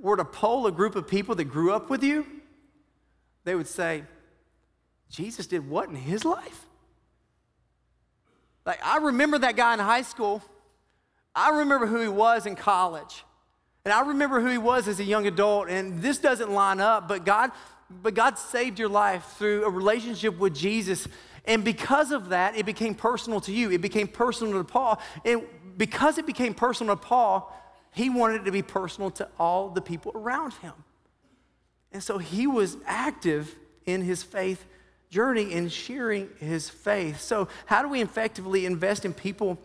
were 0.02 0.18
to 0.18 0.26
poll 0.26 0.68
a 0.68 0.72
group 0.72 0.96
of 0.96 1.08
people 1.08 1.36
that 1.36 1.46
grew 1.46 1.72
up 1.72 1.90
with 1.90 2.04
you, 2.04 2.26
they 3.44 3.56
would 3.56 3.68
say, 3.68 4.04
Jesus 5.10 5.48
did 5.48 5.70
what 5.70 5.90
in 5.90 5.96
his 5.96 6.26
life? 6.26 6.66
Like, 8.66 8.80
I 8.86 8.98
remember 8.98 9.40
that 9.40 9.56
guy 9.56 9.74
in 9.74 9.80
high 9.80 10.02
school. 10.02 10.42
I 11.36 11.60
remember 11.60 11.86
who 11.86 12.00
he 12.02 12.08
was 12.08 12.46
in 12.46 12.56
college. 12.56 13.24
And 13.84 13.94
I 13.94 14.02
remember 14.02 14.40
who 14.40 14.48
he 14.48 14.58
was 14.58 14.88
as 14.88 15.00
a 15.00 15.04
young 15.04 15.26
adult. 15.28 15.70
And 15.70 16.02
this 16.02 16.20
doesn't 16.20 16.52
line 16.52 16.80
up, 16.80 17.08
but 17.08 17.26
God, 17.26 17.52
but 17.90 18.14
God 18.14 18.38
saved 18.38 18.80
your 18.80 18.90
life 18.90 19.26
through 19.38 19.66
a 19.66 19.70
relationship 19.70 20.38
with 20.38 20.56
Jesus. 20.56 21.08
And 21.46 21.64
because 21.64 22.12
of 22.12 22.30
that, 22.30 22.56
it 22.56 22.66
became 22.66 22.94
personal 22.94 23.42
to 23.42 23.52
you. 23.52 23.72
It 23.72 23.82
became 23.82 24.08
personal 24.08 24.54
to 24.54 24.64
Paul. 24.64 25.02
And 25.26 25.44
because 25.78 26.18
it 26.18 26.28
became 26.28 26.54
personal 26.54 26.96
to 26.96 27.02
Paul, 27.02 27.52
he 27.92 28.10
wanted 28.10 28.42
it 28.42 28.46
to 28.46 28.52
be 28.52 28.62
personal 28.62 29.12
to 29.12 29.28
all 29.38 29.70
the 29.70 29.82
people 29.82 30.12
around 30.16 30.54
him. 30.56 30.74
And 31.92 32.02
so 32.02 32.18
he 32.18 32.48
was 32.48 32.78
active 32.86 33.56
in 33.86 34.02
his 34.02 34.24
faith 34.24 34.66
journey 35.12 35.52
in 35.52 35.70
sharing 35.70 36.30
his 36.40 36.70
faith. 36.70 37.20
So, 37.20 37.50
how 37.68 37.84
do 37.84 37.90
we 37.90 38.02
effectively 38.02 38.66
invest 38.66 39.06
in 39.06 39.14
people 39.14 39.60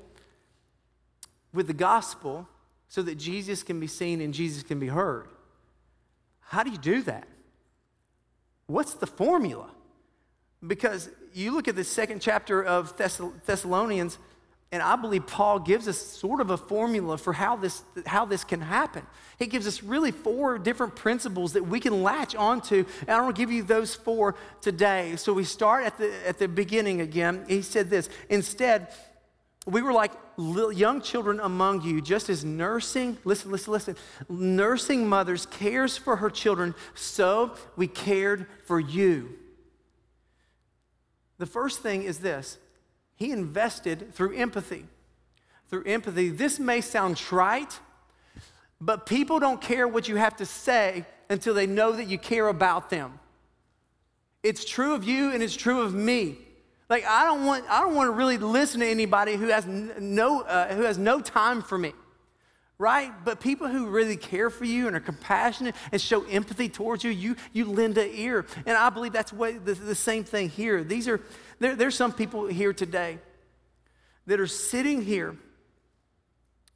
with 1.55 1.69
the 1.69 1.73
gospel 1.73 2.47
so 2.89 3.01
that 3.03 3.15
Jesus 3.15 3.63
can 3.63 3.81
be 3.81 3.87
seen 3.87 4.21
and 4.21 4.35
Jesus 4.35 4.63
can 4.63 4.79
be 4.79 4.89
heard? 4.89 5.29
How 6.41 6.63
do 6.63 6.71
you 6.71 6.79
do 6.79 7.01
that? 7.03 7.27
What's 8.67 8.95
the 8.95 9.07
formula? 9.07 9.71
Because 10.67 11.09
you 11.33 11.53
look 11.53 11.69
at 11.69 11.77
the 11.77 11.85
second 11.85 12.21
chapter 12.21 12.63
of 12.63 12.97
Thessalonians, 12.97 14.19
and 14.77 14.83
I 14.83 14.95
believe 14.95 15.27
Paul 15.27 15.59
gives 15.59 15.89
us 15.89 15.97
sort 15.97 16.43
of 16.43 16.51
a 16.51 16.59
formula 16.59 17.17
for 17.17 17.33
how 17.33 17.57
this, 17.57 17.83
how 18.05 18.27
this 18.27 18.45
can 18.45 18.61
happen. 18.61 19.07
He 19.39 19.47
gives 19.47 19.67
us 19.67 19.83
really 19.83 20.11
four 20.11 20.59
different 20.59 20.95
principles 20.95 21.55
that 21.55 21.63
we 21.63 21.81
can 21.81 22.03
latch 22.03 22.35
onto. 22.35 22.85
And 23.01 23.11
I 23.11 23.23
want 23.23 23.35
to 23.35 23.41
give 23.41 23.51
you 23.51 23.63
those 23.63 23.95
four 23.95 24.35
today. 24.61 25.17
So 25.17 25.33
we 25.33 25.45
start 25.45 25.87
at 25.87 25.97
the, 25.97 26.13
at 26.29 26.39
the 26.39 26.47
beginning 26.47 27.01
again. 27.01 27.47
He 27.49 27.63
said 27.63 27.89
this 27.89 28.11
Instead, 28.29 28.89
we 29.65 29.81
were 29.81 29.95
like 29.95 30.13
young 30.37 31.01
children 31.01 31.41
among 31.41 31.81
you, 31.81 32.03
just 32.03 32.29
as 32.29 32.45
nursing, 32.45 33.17
listen, 33.25 33.51
listen, 33.51 33.73
listen, 33.73 33.97
nursing 34.29 35.09
mothers 35.09 35.47
cares 35.47 35.97
for 35.97 36.17
her 36.17 36.29
children, 36.29 36.75
so 36.95 37.55
we 37.77 37.87
cared 37.87 38.47
for 38.67 38.79
you. 38.79 39.31
The 41.39 41.47
first 41.47 41.81
thing 41.81 42.03
is 42.03 42.19
this 42.19 42.59
he 43.17 43.33
invested 43.33 44.15
through 44.15 44.37
empathy. 44.37 44.85
Through 45.69 45.85
empathy. 45.85 46.29
This 46.29 46.61
may 46.61 46.81
sound 46.81 47.17
trite, 47.17 47.81
but 48.81 49.07
people 49.07 49.41
don't 49.41 49.61
care 49.61 49.89
what 49.89 50.07
you 50.09 50.17
have 50.17 50.37
to 50.37 50.47
say 50.47 51.05
until 51.29 51.55
they 51.55 51.67
know 51.67 51.93
that 51.93 52.05
you 52.05 52.19
care 52.19 52.47
about 52.49 52.91
them. 52.91 53.19
It's 54.43 54.65
true 54.65 54.95
of 54.95 55.03
you 55.03 55.33
and 55.33 55.43
it's 55.43 55.57
true 55.57 55.81
of 55.81 55.93
me. 55.93 56.39
Like 56.89 57.05
I 57.05 57.25
don't 57.25 57.45
want 57.45 57.65
I 57.69 57.81
don't 57.81 57.97
want 57.97 58.09
to 58.09 58.13
really 58.13 58.39
listen 58.39 58.81
to 58.81 58.87
anybody 58.87 59.35
who 59.35 59.49
has 59.49 59.67
no 59.67 60.43
uh, 60.43 60.73
who 60.73 60.83
has 60.83 60.99
no 60.99 61.21
time 61.21 61.63
for 61.63 61.77
me. 61.77 61.93
Right? 62.79 63.13
But 63.25 63.41
people 63.41 63.69
who 63.69 63.87
really 63.87 64.17
care 64.17 64.51
for 64.51 64.65
you 64.65 64.87
and 64.87 64.95
are 64.95 65.01
compassionate 65.01 65.75
and 65.93 66.01
show 66.01 66.25
empathy 66.25 66.69
towards 66.69 67.05
you, 67.05 67.11
you, 67.11 67.37
you 67.55 67.65
lend 67.65 67.97
an 67.97 68.11
ear. 68.13 68.45
And 68.67 68.77
I 68.77 68.91
believe 68.91 69.13
that's 69.13 69.33
what 69.33 69.65
the, 69.65 69.73
the 69.73 69.95
same 69.95 70.25
thing 70.25 70.51
here. 70.51 70.85
These 70.85 71.09
are 71.09 71.21
there, 71.59 71.75
there's 71.75 71.95
some 71.95 72.13
people 72.13 72.47
here 72.47 72.75
today 72.75 73.19
that 74.27 74.41
are 74.41 74.47
sitting 74.47 75.03
here 75.03 75.37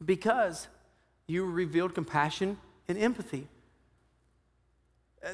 because 0.03 0.69
you 1.27 1.45
revealed 1.45 1.95
compassion 1.95 2.57
and 2.89 2.97
empathy. 2.97 3.47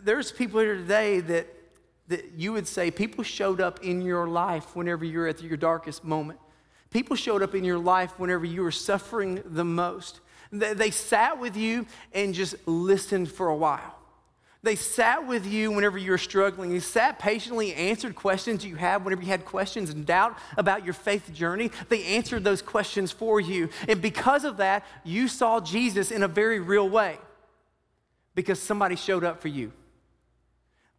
There's 0.02 0.32
people 0.32 0.60
here 0.60 0.76
today 0.76 1.20
that, 1.20 1.46
that 2.08 2.32
you 2.36 2.52
would 2.52 2.66
say 2.66 2.90
people 2.90 3.22
showed 3.22 3.60
up 3.60 3.84
in 3.84 4.02
your 4.02 4.26
life 4.26 4.74
whenever 4.74 5.04
you're 5.04 5.28
at 5.28 5.40
your 5.42 5.56
darkest 5.56 6.02
moment. 6.02 6.40
People 6.90 7.14
showed 7.14 7.42
up 7.42 7.54
in 7.54 7.62
your 7.62 7.78
life 7.78 8.18
whenever 8.18 8.44
you 8.44 8.62
were 8.62 8.72
suffering 8.72 9.42
the 9.44 9.64
most. 9.64 10.20
They, 10.52 10.90
sat 10.90 11.40
with 11.40 11.56
you 11.56 11.86
and 12.12 12.34
just 12.34 12.54
listened 12.66 13.30
for 13.30 13.48
a 13.48 13.56
while. 13.56 13.96
They 14.62 14.74
sat 14.74 15.28
with 15.28 15.46
you 15.46 15.70
whenever 15.70 15.96
you 15.96 16.10
were 16.10 16.18
struggling. 16.18 16.70
They 16.70 16.80
sat 16.80 17.20
patiently, 17.20 17.72
answered 17.74 18.16
questions 18.16 18.64
you 18.64 18.74
had 18.74 19.04
whenever 19.04 19.22
you 19.22 19.28
had 19.28 19.44
questions 19.44 19.90
and 19.90 20.04
doubt 20.04 20.36
about 20.56 20.84
your 20.84 20.94
faith 20.94 21.32
journey. 21.32 21.70
They 21.88 22.04
answered 22.04 22.42
those 22.42 22.62
questions 22.62 23.12
for 23.12 23.38
you. 23.38 23.68
And 23.86 24.02
because 24.02 24.44
of 24.44 24.56
that, 24.56 24.84
you 25.04 25.28
saw 25.28 25.60
Jesus 25.60 26.10
in 26.10 26.24
a 26.24 26.28
very 26.28 26.58
real 26.58 26.88
way 26.88 27.18
because 28.34 28.60
somebody 28.60 28.96
showed 28.96 29.22
up 29.22 29.40
for 29.40 29.48
you. 29.48 29.72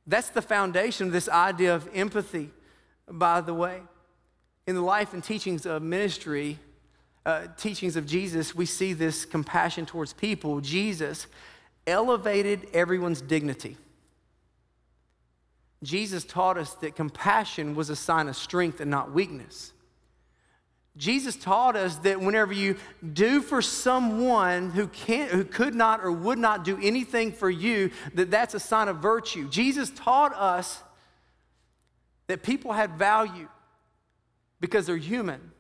That's 0.05 0.29
the 0.29 0.41
foundation 0.41 1.07
of 1.07 1.13
this 1.13 1.27
idea 1.27 1.75
of 1.75 1.89
empathy, 1.93 2.51
by 3.09 3.41
the 3.41 3.53
way. 3.53 3.81
In 4.65 4.75
the 4.75 4.81
life 4.81 5.13
and 5.13 5.23
teachings 5.23 5.65
of 5.65 5.81
ministry, 5.81 6.59
uh, 7.27 7.46
teachings 7.57 7.98
of 7.98 8.05
Jesus, 8.05 8.55
we 8.55 8.65
see 8.65 8.93
this 8.93 9.25
compassion 9.25 9.86
towards 9.86 10.13
people. 10.13 10.62
Jesus 10.62 11.27
elevated 11.86 12.69
everyone's 12.74 13.19
dignity. 13.19 13.75
Jesus 15.84 16.24
taught 16.24 16.57
us 16.57 16.74
that 16.75 16.96
compassion 16.96 17.75
was 17.75 17.89
a 17.89 17.98
sign 17.98 18.29
of 18.29 18.38
strength 18.38 18.79
and 18.79 18.89
not 18.89 19.12
weakness. 19.12 19.74
Jesus 20.96 21.36
taught 21.36 21.75
us 21.75 21.98
that 21.98 22.22
whenever 22.22 22.53
you 22.53 22.77
do 23.13 23.41
for 23.41 23.62
someone 23.62 24.72
who 24.72 24.88
can't 24.88 25.29
who 25.29 25.43
could 25.43 25.75
not 25.75 26.00
or 26.00 26.12
would 26.12 26.39
not 26.39 26.63
do 26.63 26.79
anything 26.81 27.34
for 27.34 27.50
you 27.50 27.91
that 28.15 28.31
that's 28.31 28.53
a 28.53 28.60
sign 28.60 28.88
of 28.88 28.98
virtue. 28.98 29.50
Jesus 29.50 29.91
taught 29.91 30.34
us 30.34 30.81
that 32.27 32.41
people 32.41 32.72
had 32.72 32.98
value 32.98 33.50
because 34.62 34.88
they're 34.88 34.96
human 34.96 35.51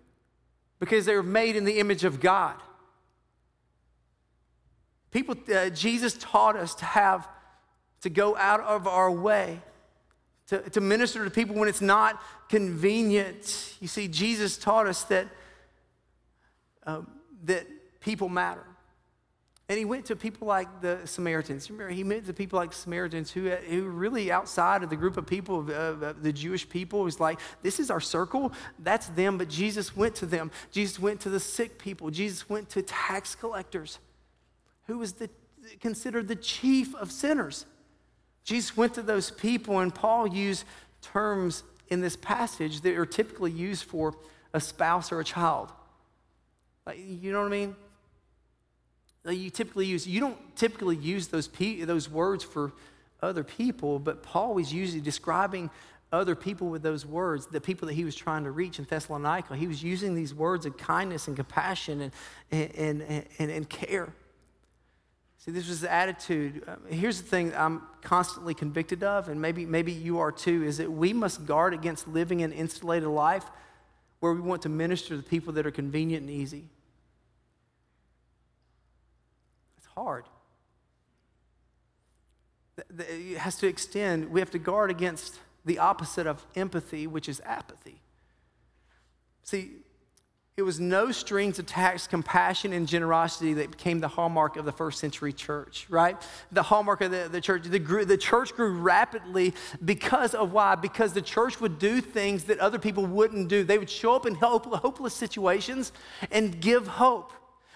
because 0.79 1.05
they 1.05 1.15
were 1.15 1.23
made 1.23 1.55
in 1.55 1.65
the 1.65 1.79
image 1.79 2.03
of 2.03 2.19
God. 2.19 2.55
People, 5.11 5.35
uh, 5.53 5.69
Jesus 5.69 6.15
taught 6.19 6.55
us 6.55 6.75
to 6.75 6.85
have, 6.85 7.27
to 8.01 8.09
go 8.09 8.35
out 8.37 8.59
of 8.61 8.87
our 8.87 9.11
way, 9.11 9.61
to, 10.47 10.59
to 10.69 10.81
minister 10.81 11.23
to 11.23 11.31
people 11.31 11.55
when 11.55 11.67
it's 11.67 11.81
not 11.81 12.21
convenient. 12.49 13.75
You 13.79 13.87
see, 13.87 14.07
Jesus 14.07 14.57
taught 14.57 14.87
us 14.87 15.03
that, 15.05 15.27
um, 16.85 17.07
that 17.45 17.65
people 17.99 18.29
matter. 18.29 18.65
And 19.69 19.77
he 19.77 19.83
went 19.83 20.05
to 20.05 20.15
people 20.15 20.47
like 20.47 20.81
the 20.81 20.99
Samaritans. 21.03 21.69
Remember, 21.69 21.93
he 21.93 22.03
went 22.03 22.25
to 22.27 22.33
people 22.33 22.57
like 22.57 22.71
Samaritans 22.71 23.31
who, 23.31 23.49
uh, 23.49 23.57
who 23.57 23.83
really 23.83 24.31
outside 24.31 24.81
of 24.81 24.89
the 24.89 24.95
group 24.95 25.17
of 25.17 25.27
people, 25.27 25.59
of, 25.59 25.69
of, 25.69 26.01
of 26.03 26.23
the 26.23 26.31
Jewish 26.31 26.69
people. 26.69 27.03
Was 27.03 27.19
like, 27.19 27.39
this 27.63 27.79
is 27.79 27.91
our 27.91 27.99
circle, 27.99 28.53
that's 28.79 29.07
them. 29.07 29.37
But 29.37 29.49
Jesus 29.49 29.95
went 29.95 30.15
to 30.15 30.25
them. 30.25 30.51
Jesus 30.71 30.99
went 30.99 31.19
to 31.21 31.29
the 31.29 31.39
sick 31.39 31.79
people. 31.79 32.09
Jesus 32.11 32.49
went 32.49 32.69
to 32.69 32.81
tax 32.81 33.35
collectors 33.35 33.99
who 34.85 34.97
was 34.97 35.13
the, 35.13 35.29
considered 35.81 36.29
the 36.29 36.35
chief 36.35 36.95
of 36.95 37.11
sinners. 37.11 37.65
Jesus 38.45 38.77
went 38.77 38.93
to 38.93 39.01
those 39.01 39.29
people, 39.29 39.79
and 39.79 39.93
Paul 39.93 40.27
used 40.27 40.63
terms 41.01 41.63
in 41.89 41.99
this 41.99 42.15
passage 42.15 42.81
that 42.81 42.95
are 42.95 43.05
typically 43.05 43.51
used 43.51 43.83
for 43.83 44.15
a 44.53 44.61
spouse 44.61 45.11
or 45.11 45.19
a 45.19 45.25
child. 45.25 45.73
Like, 46.85 46.99
you 46.99 47.33
know 47.33 47.41
what 47.41 47.47
I 47.47 47.49
mean? 47.49 47.75
Like 49.27 49.37
you 49.37 49.49
typically 49.49 49.85
use, 49.85 50.07
you 50.07 50.21
don't 50.21 50.37
typically 50.55 50.95
use 50.95 51.27
those, 51.27 51.49
pe- 51.49 51.81
those 51.81 52.09
words 52.09 52.45
for 52.45 52.71
other 53.21 53.43
people, 53.43 53.99
but 53.99 54.23
Paul 54.23 54.53
was 54.53 54.73
usually 54.73 55.01
describing 55.01 55.69
other 56.13 56.33
people 56.33 56.69
with 56.69 56.81
those 56.81 57.05
words, 57.05 57.45
the 57.47 57.59
people 57.59 57.89
that 57.89 57.95
he 57.95 58.05
was 58.05 58.15
trying 58.15 58.45
to 58.45 58.51
reach 58.51 58.79
in 58.79 58.85
Thessalonica. 58.85 59.57
He 59.57 59.67
was 59.67 59.83
using 59.83 60.15
these 60.15 60.33
words 60.33 60.65
of 60.65 60.77
kindness 60.77 61.27
and 61.27 61.35
compassion 61.35 61.99
and, 62.01 62.11
and, 62.51 63.01
and, 63.01 63.25
and, 63.37 63.51
and 63.51 63.69
care. 63.69 64.13
See, 65.39 65.51
this 65.51 65.67
was 65.67 65.81
the 65.81 65.91
attitude. 65.91 66.63
Um, 66.65 66.79
here's 66.89 67.21
the 67.21 67.27
thing 67.27 67.53
I'm 67.53 67.81
constantly 68.01 68.53
convicted 68.53 69.03
of, 69.03 69.27
and 69.27 69.41
maybe, 69.41 69.65
maybe 69.65 69.91
you 69.91 70.19
are 70.19 70.31
too, 70.31 70.63
is 70.63 70.77
that 70.77 70.89
we 70.89 71.11
must 71.11 71.45
guard 71.45 71.73
against 71.73 72.07
living 72.07 72.43
an 72.43 72.53
insulated 72.53 73.09
life 73.09 73.43
where 74.21 74.31
we 74.31 74.39
want 74.39 74.61
to 74.61 74.69
minister 74.69 75.17
to 75.17 75.21
people 75.21 75.51
that 75.53 75.67
are 75.67 75.71
convenient 75.71 76.21
and 76.21 76.31
easy. 76.31 76.63
It's 79.77 79.86
hard. 79.97 80.25
It 82.77 83.37
has 83.39 83.55
to 83.57 83.67
extend. 83.67 84.29
We 84.29 84.39
have 84.39 84.51
to 84.51 84.59
guard 84.59 84.91
against 84.91 85.39
the 85.65 85.79
opposite 85.79 86.27
of 86.27 86.45
empathy, 86.55 87.07
which 87.07 87.27
is 87.27 87.41
apathy. 87.43 87.99
See, 89.43 89.71
It 90.57 90.63
was 90.63 90.79
no 90.79 91.11
strings 91.11 91.59
attached 91.59 92.09
compassion 92.09 92.73
and 92.73 92.87
generosity 92.87 93.53
that 93.53 93.69
became 93.69 93.99
the 93.99 94.07
hallmark 94.07 94.57
of 94.57 94.65
the 94.65 94.71
first 94.71 94.99
century 94.99 95.31
church, 95.31 95.85
right? 95.87 96.19
The 96.51 96.63
hallmark 96.63 97.01
of 97.01 97.11
the, 97.11 97.29
the 97.31 97.39
church. 97.39 97.65
The, 97.65 97.77
the 97.77 98.17
church 98.17 98.55
grew 98.55 98.71
rapidly 98.71 99.53
because 99.85 100.33
of 100.33 100.53
why? 100.53 100.73
Because 100.73 101.13
the 101.13 101.21
church 101.21 101.61
would 101.61 101.77
do 101.77 102.01
things 102.01 102.45
that 102.45 102.57
other 102.57 102.79
people 102.79 103.05
wouldn't 103.05 103.49
do. 103.49 103.63
They 103.63 103.77
would 103.77 103.89
show 103.89 104.15
up 104.15 104.25
in 104.25 104.33
hope, 104.33 104.65
hopeless 104.65 105.13
situations 105.13 105.91
and 106.31 106.59
give 106.59 106.87
hope. 106.87 107.33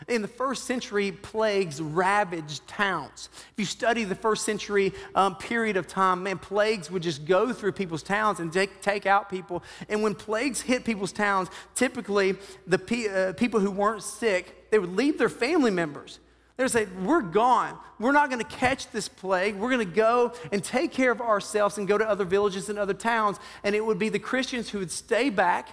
In 0.08 0.22
the 0.22 0.28
first 0.28 0.66
century, 0.66 1.12
plagues 1.12 1.82
ravaged 1.82 2.68
towns. 2.68 3.30
If 3.34 3.54
you 3.58 3.66
study 3.66 4.04
the 4.04 4.16
first 4.16 4.46
century 4.46 4.94
um, 5.14 5.36
period 5.36 5.78
of 5.78 5.88
time, 5.88 6.24
man, 6.24 6.40
plagues 6.40 6.90
would 6.90 7.04
just 7.04 7.26
go 7.26 7.54
through 7.54 7.74
people's 7.74 8.04
towns 8.04 8.40
and 8.40 8.52
take, 8.52 8.82
take 8.82 9.06
out 9.06 9.30
people. 9.30 9.64
And 9.90 10.02
when 10.02 10.16
plagues 10.16 10.62
hit 10.62 10.86
people's 10.86 11.12
towns, 11.12 11.50
typically 11.76 12.36
the 12.66 12.80
pe- 12.80 13.08
uh, 13.08 13.34
people 13.34 13.60
who 13.60 13.72
weren't 13.72 14.04
sick, 14.04 14.72
they 14.72 14.80
would 14.80 14.96
leave 14.96 15.18
their 15.18 15.30
family 15.30 15.72
members. 15.72 16.20
They 16.58 16.64
would 16.64 16.72
say, 16.72 16.88
We're 17.04 17.22
gone. 17.22 17.78
We're 18.00 18.12
not 18.12 18.30
going 18.30 18.44
to 18.44 18.56
catch 18.56 18.92
this 18.92 19.08
plague. 19.08 19.56
We're 19.56 19.70
going 19.70 19.88
to 19.88 19.96
go 19.96 20.34
and 20.52 20.64
take 20.64 20.92
care 20.92 21.12
of 21.12 21.22
ourselves 21.22 21.78
and 21.78 21.88
go 21.88 21.98
to 21.98 22.08
other 22.08 22.26
villages 22.26 22.70
and 22.70 22.78
other 22.78 22.94
towns. 22.94 23.40
And 23.64 23.76
it 23.76 23.86
would 23.86 24.00
be 24.00 24.10
the 24.10 24.20
Christians 24.20 24.70
who 24.70 24.80
would 24.80 24.92
stay 24.92 25.30
back 25.30 25.70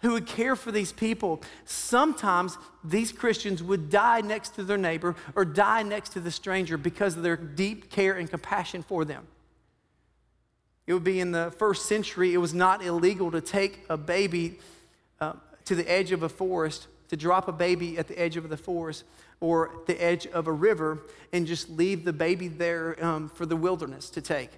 who 0.00 0.12
would 0.12 0.26
care 0.26 0.56
for 0.56 0.72
these 0.72 0.92
people. 0.92 1.42
Sometimes 1.64 2.56
these 2.82 3.12
Christians 3.12 3.62
would 3.62 3.90
die 3.90 4.20
next 4.20 4.54
to 4.54 4.64
their 4.64 4.78
neighbor 4.78 5.14
or 5.34 5.44
die 5.44 5.82
next 5.82 6.10
to 6.10 6.20
the 6.20 6.30
stranger 6.30 6.78
because 6.78 7.16
of 7.16 7.22
their 7.22 7.36
deep 7.36 7.90
care 7.90 8.14
and 8.14 8.28
compassion 8.30 8.82
for 8.82 9.04
them. 9.04 9.26
It 10.86 10.94
would 10.94 11.04
be 11.04 11.20
in 11.20 11.30
the 11.30 11.52
first 11.58 11.86
century, 11.86 12.34
it 12.34 12.38
was 12.38 12.54
not 12.54 12.82
illegal 12.82 13.30
to 13.30 13.40
take 13.40 13.84
a 13.88 13.96
baby 13.96 14.58
uh, 15.20 15.34
to 15.66 15.74
the 15.74 15.88
edge 15.90 16.10
of 16.10 16.22
a 16.22 16.28
forest, 16.28 16.88
to 17.08 17.16
drop 17.16 17.46
a 17.46 17.52
baby 17.52 17.98
at 17.98 18.08
the 18.08 18.18
edge 18.18 18.36
of 18.36 18.48
the 18.48 18.56
forest 18.56 19.04
or 19.40 19.70
the 19.86 20.02
edge 20.02 20.26
of 20.28 20.46
a 20.46 20.52
river 20.52 21.02
and 21.32 21.46
just 21.46 21.70
leave 21.70 22.04
the 22.04 22.12
baby 22.12 22.48
there 22.48 23.02
um, 23.04 23.28
for 23.28 23.46
the 23.46 23.56
wilderness 23.56 24.10
to 24.10 24.20
take. 24.20 24.50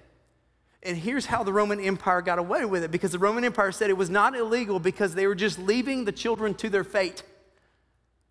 And 0.85 0.97
here's 0.97 1.25
how 1.25 1.43
the 1.43 1.53
Roman 1.53 1.79
Empire 1.79 2.21
got 2.21 2.39
away 2.39 2.65
with 2.65 2.83
it 2.83 2.91
because 2.91 3.13
the 3.13 3.19
Roman 3.19 3.45
Empire 3.45 3.71
said 3.71 3.89
it 3.89 3.97
was 3.97 4.09
not 4.09 4.35
illegal 4.35 4.79
because 4.79 5.15
they 5.15 5.27
were 5.27 5.35
just 5.35 5.57
leaving 5.57 6.05
the 6.05 6.11
children 6.11 6.53
to 6.55 6.69
their 6.69 6.83
fate. 6.83 7.23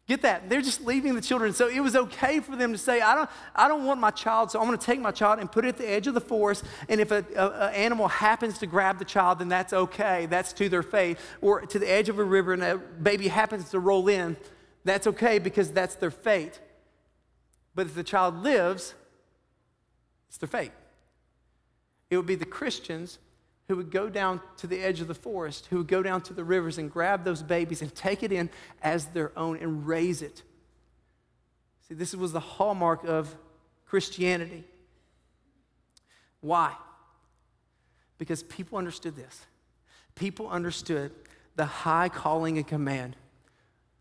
Get 0.08 0.22
that? 0.22 0.50
They're 0.50 0.60
just 0.60 0.84
leaving 0.84 1.14
the 1.14 1.22
children. 1.22 1.52
So 1.54 1.68
it 1.68 1.80
was 1.80 1.94
okay 1.94 2.40
for 2.40 2.56
them 2.56 2.72
to 2.72 2.78
say, 2.78 3.00
I 3.00 3.14
don't, 3.14 3.30
I 3.54 3.68
don't 3.68 3.86
want 3.86 4.00
my 4.00 4.10
child, 4.10 4.50
so 4.50 4.60
I'm 4.60 4.66
going 4.66 4.78
to 4.78 4.84
take 4.84 5.00
my 5.00 5.12
child 5.12 5.38
and 5.38 5.50
put 5.50 5.64
it 5.64 5.68
at 5.68 5.76
the 5.78 5.88
edge 5.88 6.06
of 6.08 6.14
the 6.14 6.20
forest. 6.20 6.64
And 6.88 7.00
if 7.00 7.10
an 7.12 7.24
animal 7.34 8.08
happens 8.08 8.58
to 8.58 8.66
grab 8.66 8.98
the 8.98 9.04
child, 9.04 9.38
then 9.38 9.48
that's 9.48 9.72
okay. 9.72 10.26
That's 10.26 10.52
to 10.54 10.68
their 10.68 10.82
fate. 10.82 11.18
Or 11.40 11.62
to 11.62 11.78
the 11.78 11.90
edge 11.90 12.08
of 12.08 12.18
a 12.18 12.24
river 12.24 12.52
and 12.52 12.62
a 12.62 12.76
baby 12.76 13.28
happens 13.28 13.70
to 13.70 13.78
roll 13.78 14.08
in, 14.08 14.36
that's 14.84 15.06
okay 15.06 15.38
because 15.38 15.70
that's 15.70 15.94
their 15.94 16.10
fate. 16.10 16.60
But 17.74 17.86
if 17.86 17.94
the 17.94 18.04
child 18.04 18.42
lives, 18.42 18.94
it's 20.28 20.36
their 20.38 20.48
fate. 20.48 20.72
It 22.12 22.18
would 22.18 22.26
be 22.26 22.34
the 22.34 22.44
Christians 22.44 23.18
who 23.68 23.76
would 23.76 23.90
go 23.90 24.10
down 24.10 24.42
to 24.58 24.66
the 24.66 24.82
edge 24.82 25.00
of 25.00 25.08
the 25.08 25.14
forest, 25.14 25.68
who 25.70 25.78
would 25.78 25.88
go 25.88 26.02
down 26.02 26.20
to 26.24 26.34
the 26.34 26.44
rivers 26.44 26.76
and 26.76 26.92
grab 26.92 27.24
those 27.24 27.42
babies 27.42 27.80
and 27.80 27.94
take 27.94 28.22
it 28.22 28.30
in 28.30 28.50
as 28.82 29.06
their 29.06 29.32
own 29.34 29.56
and 29.56 29.86
raise 29.86 30.20
it. 30.20 30.42
See, 31.88 31.94
this 31.94 32.14
was 32.14 32.32
the 32.32 32.38
hallmark 32.38 33.04
of 33.04 33.34
Christianity. 33.86 34.64
Why? 36.42 36.74
Because 38.18 38.42
people 38.42 38.76
understood 38.76 39.16
this. 39.16 39.46
People 40.14 40.50
understood 40.50 41.12
the 41.56 41.64
high 41.64 42.10
calling 42.10 42.58
and 42.58 42.66
command 42.66 43.16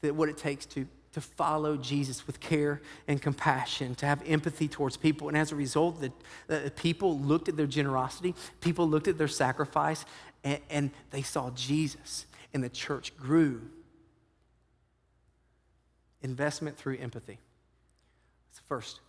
that 0.01 0.15
what 0.15 0.27
it 0.27 0.38
takes 0.38 0.65
to 0.65 0.86
to 1.13 1.22
follow 1.22 1.75
Jesus 1.75 2.25
with 2.25 2.39
care 2.39 2.82
and 3.08 3.22
compassion, 3.22 3.96
to 3.96 4.06
have 4.06 4.22
empathy 4.25 4.68
towards 4.68 4.96
people. 4.98 5.27
And 5.27 5.38
as 5.38 5.51
a 5.51 5.56
result, 5.56 6.00
the, 6.00 6.12
the 6.48 6.72
people 6.72 7.20
looked 7.20 7.50
at 7.50 7.58
their 7.58 7.68
generosity, 7.68 8.34
people 8.62 8.88
looked 8.88 9.08
at 9.08 9.18
their 9.18 9.27
sacrifice, 9.27 10.06
and, 10.44 10.60
and 10.70 10.91
they 11.12 11.22
saw 11.22 11.50
Jesus, 11.51 12.25
and 12.53 12.63
the 12.63 12.70
church 12.70 13.15
grew. 13.18 13.62
Investment 16.22 16.77
through 16.77 16.98
empathy. 16.98 17.40
That's 18.50 18.59
the 18.59 18.68
first. 18.68 19.00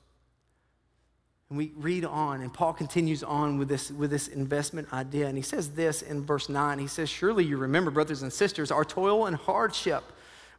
And 1.50 1.59
we 1.59 1.70
read 1.77 2.07
on, 2.07 2.40
and 2.40 2.53
Paul 2.53 2.72
continues 2.72 3.22
on 3.22 3.59
with 3.59 3.68
this, 3.68 3.90
with 3.90 4.11
this 4.11 4.27
investment 4.27 4.90
idea. 4.92 5.27
And 5.27 5.37
he 5.37 5.42
says 5.42 5.72
this 5.72 6.00
in 6.00 6.24
verse 6.24 6.48
9. 6.48 6.79
He 6.79 6.87
says, 6.87 7.11
Surely 7.11 7.44
you 7.44 7.59
remember, 7.59 7.90
brothers 7.90 8.22
and 8.22 8.33
sisters, 8.33 8.70
our 8.70 8.87
toil 8.87 9.27
and 9.27 9.37
hardship 9.37 10.03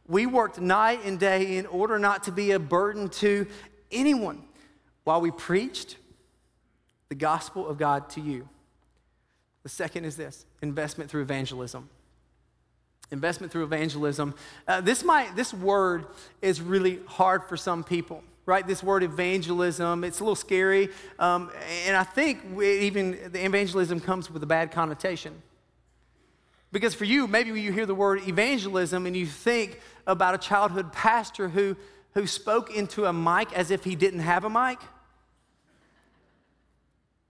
we 0.06 0.26
worked 0.26 0.60
night 0.60 1.00
and 1.04 1.18
day 1.18 1.56
in 1.56 1.66
order 1.66 1.98
not 1.98 2.24
to 2.24 2.32
be 2.32 2.52
a 2.52 2.58
burden 2.58 3.08
to 3.08 3.46
anyone 3.90 4.42
while 5.04 5.20
we 5.20 5.30
preached 5.30 5.96
the 7.08 7.14
gospel 7.14 7.68
of 7.68 7.78
God 7.78 8.10
to 8.10 8.20
you. 8.20 8.48
The 9.62 9.68
second 9.68 10.04
is 10.04 10.16
this 10.16 10.44
investment 10.62 11.10
through 11.10 11.22
evangelism. 11.22 11.88
Investment 13.10 13.52
through 13.52 13.64
evangelism. 13.64 14.34
Uh, 14.66 14.80
this, 14.80 15.04
might, 15.04 15.36
this 15.36 15.54
word 15.54 16.06
is 16.42 16.60
really 16.60 17.00
hard 17.06 17.44
for 17.44 17.56
some 17.56 17.84
people 17.84 18.22
right? 18.46 18.66
This 18.66 18.82
word 18.82 19.02
evangelism, 19.02 20.04
it's 20.04 20.20
a 20.20 20.22
little 20.22 20.36
scary. 20.36 20.90
Um, 21.18 21.50
and 21.86 21.96
I 21.96 22.02
think 22.02 22.42
even 22.60 23.32
the 23.32 23.44
evangelism 23.44 24.00
comes 24.00 24.30
with 24.30 24.42
a 24.42 24.46
bad 24.46 24.70
connotation. 24.70 25.40
Because 26.74 26.92
for 26.92 27.04
you, 27.04 27.28
maybe 27.28 27.52
when 27.52 27.62
you 27.62 27.70
hear 27.70 27.86
the 27.86 27.94
word 27.94 28.26
evangelism 28.26 29.06
and 29.06 29.16
you 29.16 29.26
think 29.26 29.80
about 30.08 30.34
a 30.34 30.38
childhood 30.38 30.92
pastor 30.92 31.48
who, 31.48 31.76
who 32.14 32.26
spoke 32.26 32.74
into 32.74 33.04
a 33.04 33.12
mic 33.12 33.52
as 33.52 33.70
if 33.70 33.84
he 33.84 33.94
didn't 33.94 34.18
have 34.18 34.42
a 34.42 34.50
mic. 34.50 34.80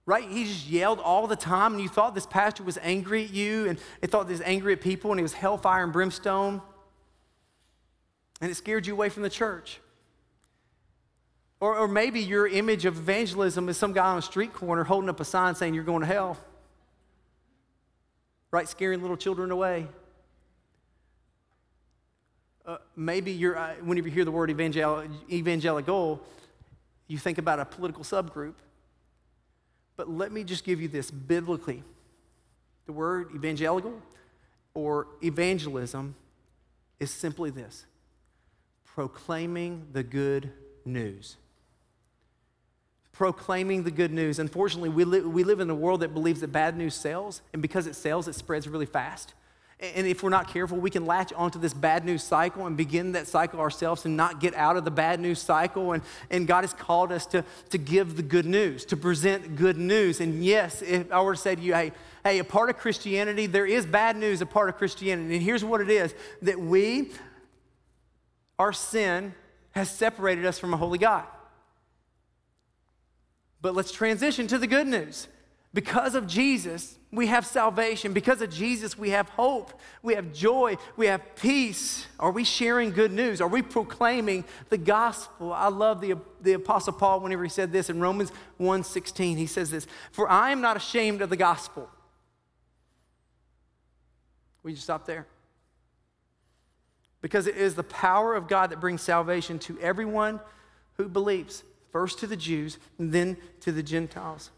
Right? 0.07 0.27
He 0.27 0.45
just 0.45 0.67
yelled 0.67 0.99
all 0.99 1.27
the 1.27 1.35
time, 1.35 1.73
and 1.73 1.81
you 1.81 1.87
thought 1.87 2.15
this 2.15 2.25
pastor 2.25 2.63
was 2.63 2.79
angry 2.81 3.25
at 3.25 3.29
you, 3.29 3.67
and 3.69 3.77
he 4.01 4.07
thought 4.07 4.25
he 4.25 4.31
was 4.31 4.41
angry 4.41 4.73
at 4.73 4.81
people, 4.81 5.11
and 5.11 5.19
he 5.19 5.23
was 5.23 5.33
hellfire 5.33 5.83
and 5.83 5.93
brimstone. 5.93 6.59
And 8.41 8.49
it 8.49 8.55
scared 8.55 8.87
you 8.87 8.93
away 8.93 9.09
from 9.09 9.21
the 9.21 9.29
church. 9.29 9.79
Or, 11.59 11.77
or 11.77 11.87
maybe 11.87 12.19
your 12.19 12.47
image 12.47 12.85
of 12.85 12.97
evangelism 12.97 13.69
is 13.69 13.77
some 13.77 13.93
guy 13.93 14.07
on 14.07 14.17
a 14.17 14.23
street 14.23 14.53
corner 14.53 14.83
holding 14.83 15.09
up 15.09 15.19
a 15.19 15.25
sign 15.25 15.53
saying 15.53 15.75
you're 15.75 15.83
going 15.83 16.01
to 16.01 16.07
hell 16.07 16.35
right? 18.55 18.69
Scaring 18.69 19.01
little 19.01 19.17
children 19.17 19.51
away. 19.51 19.85
Uh, 22.65 22.77
maybe 22.95 23.33
you're, 23.33 23.57
uh, 23.57 23.73
whenever 23.83 24.07
you 24.07 24.13
hear 24.13 24.23
the 24.23 24.31
word 24.31 24.49
evangel- 24.49 25.03
evangelical, 25.29 26.21
you 27.09 27.17
think 27.17 27.37
about 27.37 27.59
a 27.59 27.65
political 27.65 28.05
subgroup. 28.05 28.53
But 29.97 30.09
let 30.09 30.31
me 30.31 30.45
just 30.45 30.63
give 30.63 30.79
you 30.79 30.87
this 30.87 31.11
biblically. 31.11 31.83
The 32.85 32.93
word 32.93 33.35
evangelical 33.35 34.01
or 34.73 35.07
evangelism 35.21 36.15
is 36.97 37.11
simply 37.11 37.49
this 37.49 37.85
proclaiming 38.85 39.87
the 39.91 40.01
good 40.01 40.49
news 40.85 41.35
proclaiming 43.17 43.83
the 43.83 43.91
good 43.91 44.11
news. 44.11 44.39
Unfortunately, 44.39 44.89
we, 44.89 45.03
li- 45.05 45.21
we 45.21 45.43
live 45.43 45.59
in 45.59 45.69
a 45.69 45.75
world 45.75 46.01
that 46.01 46.13
believes 46.13 46.41
that 46.41 46.51
bad 46.51 46.77
news 46.77 46.93
sells, 46.93 47.41
and 47.53 47.61
because 47.61 47.87
it 47.87 47.95
sells, 47.95 48.27
it 48.27 48.35
spreads 48.35 48.67
really 48.67 48.85
fast. 48.85 49.33
And 49.79 50.07
if 50.07 50.23
we're 50.23 50.29
not 50.29 50.47
careful, 50.47 50.77
we 50.77 50.89
can 50.89 51.05
latch 51.05 51.33
onto 51.33 51.59
this 51.59 51.73
bad 51.73 52.05
news 52.05 52.23
cycle 52.23 52.65
and 52.65 52.77
begin 52.77 53.11
that 53.11 53.27
cycle 53.27 53.59
ourselves 53.59 54.05
and 54.05 54.15
not 54.15 54.39
get 54.39 54.55
out 54.55 54.77
of 54.77 54.85
the 54.85 54.91
bad 54.91 55.19
news 55.19 55.41
cycle. 55.41 55.91
And, 55.91 56.01
and 56.31 56.47
God 56.47 56.63
has 56.63 56.73
called 56.73 57.11
us 57.11 57.25
to, 57.27 57.43
to 57.71 57.77
give 57.77 58.15
the 58.15 58.23
good 58.23 58.45
news, 58.45 58.85
to 58.85 58.97
present 58.97 59.57
good 59.57 59.77
news. 59.77 60.21
And 60.21 60.43
yes, 60.43 60.81
if 60.81 61.11
I 61.11 61.21
were 61.21 61.35
to 61.35 61.39
say 61.39 61.55
to 61.55 61.61
you, 61.61 61.73
hey, 61.73 61.91
hey, 62.23 62.39
a 62.39 62.45
part 62.45 62.69
of 62.69 62.77
Christianity, 62.77 63.47
there 63.47 63.65
is 63.65 63.85
bad 63.85 64.15
news, 64.15 64.39
a 64.39 64.45
part 64.45 64.69
of 64.69 64.77
Christianity. 64.77 65.35
And 65.35 65.43
here's 65.43 65.63
what 65.63 65.81
it 65.81 65.89
is 65.89 66.15
that 66.41 66.57
we, 66.57 67.11
our 68.57 68.71
sin, 68.71 69.35
has 69.71 69.89
separated 69.89 70.45
us 70.45 70.57
from 70.57 70.73
a 70.73 70.77
holy 70.77 70.99
God. 70.99 71.25
But 73.65 73.73
let's 73.73 73.91
transition 73.91 74.45
to 74.49 74.59
the 74.59 74.67
good 74.67 74.85
news. 74.85 75.27
Because 75.73 76.13
of 76.13 76.27
Jesus, 76.27 76.99
we 77.11 77.25
have 77.25 77.47
salvation. 77.47 78.13
Because 78.13 78.39
of 78.43 78.51
Jesus, 78.51 78.95
we 78.95 79.09
have 79.09 79.27
hope. 79.29 79.73
We 80.03 80.13
have 80.13 80.31
joy. 80.33 80.77
We 80.97 81.07
have 81.07 81.35
peace. 81.35 82.05
Are 82.19 82.29
we 82.29 82.43
sharing 82.43 82.91
good 82.91 83.11
news? 83.11 83.41
Are 83.41 83.47
we 83.47 83.63
proclaiming 83.63 84.45
the 84.69 84.77
gospel? 84.77 85.51
I 85.51 85.69
love 85.69 85.99
the, 85.99 86.15
the 86.41 86.53
Apostle 86.53 86.93
Paul 86.93 87.21
whenever 87.21 87.41
he 87.41 87.49
said 87.49 87.71
this 87.71 87.89
in 87.89 87.99
Romans 87.99 88.31
1.16. 88.59 89.35
He 89.35 89.47
says 89.47 89.71
this, 89.71 89.87
For 90.11 90.29
I 90.29 90.51
am 90.51 90.61
not 90.61 90.77
ashamed 90.77 91.23
of 91.23 91.31
the 91.31 91.35
gospel. 91.35 91.89
Will 94.61 94.69
you 94.69 94.77
stop 94.77 95.07
there? 95.07 95.25
Because 97.19 97.47
it 97.47 97.57
is 97.57 97.73
the 97.73 97.81
power 97.81 98.35
of 98.35 98.47
God 98.47 98.69
that 98.69 98.79
brings 98.79 99.01
salvation 99.01 99.57
to 99.57 99.79
everyone 99.79 100.39
who 100.97 101.09
believes 101.09 101.63
first 101.95 102.19
to 102.19 102.27
the 102.27 102.35
Jews, 102.35 102.77
and 102.99 103.13
then 103.13 103.37
to 103.61 103.71
the 103.71 103.81
Gentiles. 103.81 104.51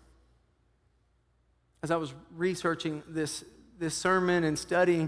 As 1.84 1.91
I 1.91 1.95
was 1.95 2.15
researching 2.36 3.04
this, 3.08 3.45
this 3.78 3.93
sermon 3.93 4.43
and 4.43 4.58
studying 4.58 5.08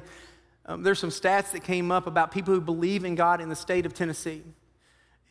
Um, 0.67 0.83
there's 0.83 0.99
some 0.99 1.09
stats 1.09 1.49
that 1.53 1.63
came 1.63 1.91
up 1.91 2.05
about 2.05 2.31
people 2.31 2.53
who 2.53 2.61
believe 2.61 3.03
in 3.03 3.15
God 3.15 3.41
in 3.41 3.49
the 3.49 3.55
state 3.55 3.87
of 3.87 3.95
Tennessee. 3.95 4.43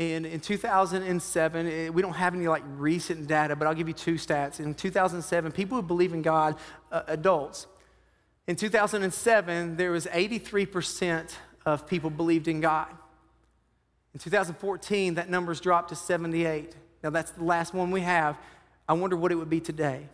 And 0.01 0.27
in 0.27 0.41
2007, 0.41 1.67
eh, 1.69 1.89
we 1.91 2.03
don't 2.03 2.15
have 2.15 2.35
any 2.35 2.49
like 2.49 2.65
recent 2.67 3.29
data, 3.29 3.55
but 3.55 3.69
I'll 3.69 3.75
give 3.75 3.87
you 3.87 3.95
two 3.95 4.15
stats. 4.15 4.59
In 4.59 4.75
2007, 4.75 5.53
people 5.53 5.77
who 5.77 5.83
believe 5.83 6.13
in 6.13 6.23
God, 6.23 6.57
uh, 6.91 7.03
adults, 7.07 7.69
in 8.49 8.57
2007, 8.57 9.77
there 9.77 9.93
was 9.93 10.07
83% 10.07 11.31
of 11.65 11.87
people 11.87 12.11
believed 12.11 12.49
in 12.49 12.61
God. 12.61 12.89
In 14.15 14.19
2014, 14.19 15.15
that 15.15 15.31
number's 15.31 15.61
dropped 15.61 15.91
to 15.91 15.95
78. 15.95 16.75
Now 17.03 17.11
that's 17.11 17.31
the 17.31 17.45
last 17.45 17.75
one 17.75 17.91
we 17.91 18.01
have. 18.01 18.37
I 18.89 18.95
wonder 18.95 19.17
what 19.17 19.33
it 19.33 19.35
would 19.35 19.51
be 19.51 19.61
today. 19.61 20.09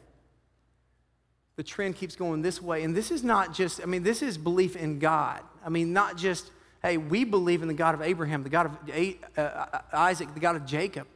The 1.56 1.62
trend 1.62 1.96
keeps 1.96 2.16
going 2.16 2.42
this 2.42 2.60
way. 2.60 2.82
And 2.82 2.96
this 2.96 3.10
is 3.10 3.22
not 3.22 3.54
just, 3.54 3.80
I 3.80 3.86
mean, 3.86 4.02
this 4.02 4.22
is 4.22 4.36
belief 4.36 4.74
in 4.74 4.98
God. 4.98 5.40
I 5.64 5.68
mean, 5.68 5.92
not 5.92 6.16
just, 6.16 6.50
hey, 6.82 6.96
we 6.96 7.24
believe 7.24 7.62
in 7.62 7.68
the 7.68 7.74
God 7.74 7.94
of 7.94 8.02
Abraham, 8.02 8.42
the 8.42 8.48
God 8.48 8.66
of 8.66 8.76
uh, 9.36 9.40
uh, 9.40 9.78
Isaac, 9.92 10.34
the 10.34 10.40
God 10.40 10.56
of 10.56 10.66
Jacob. 10.66 11.06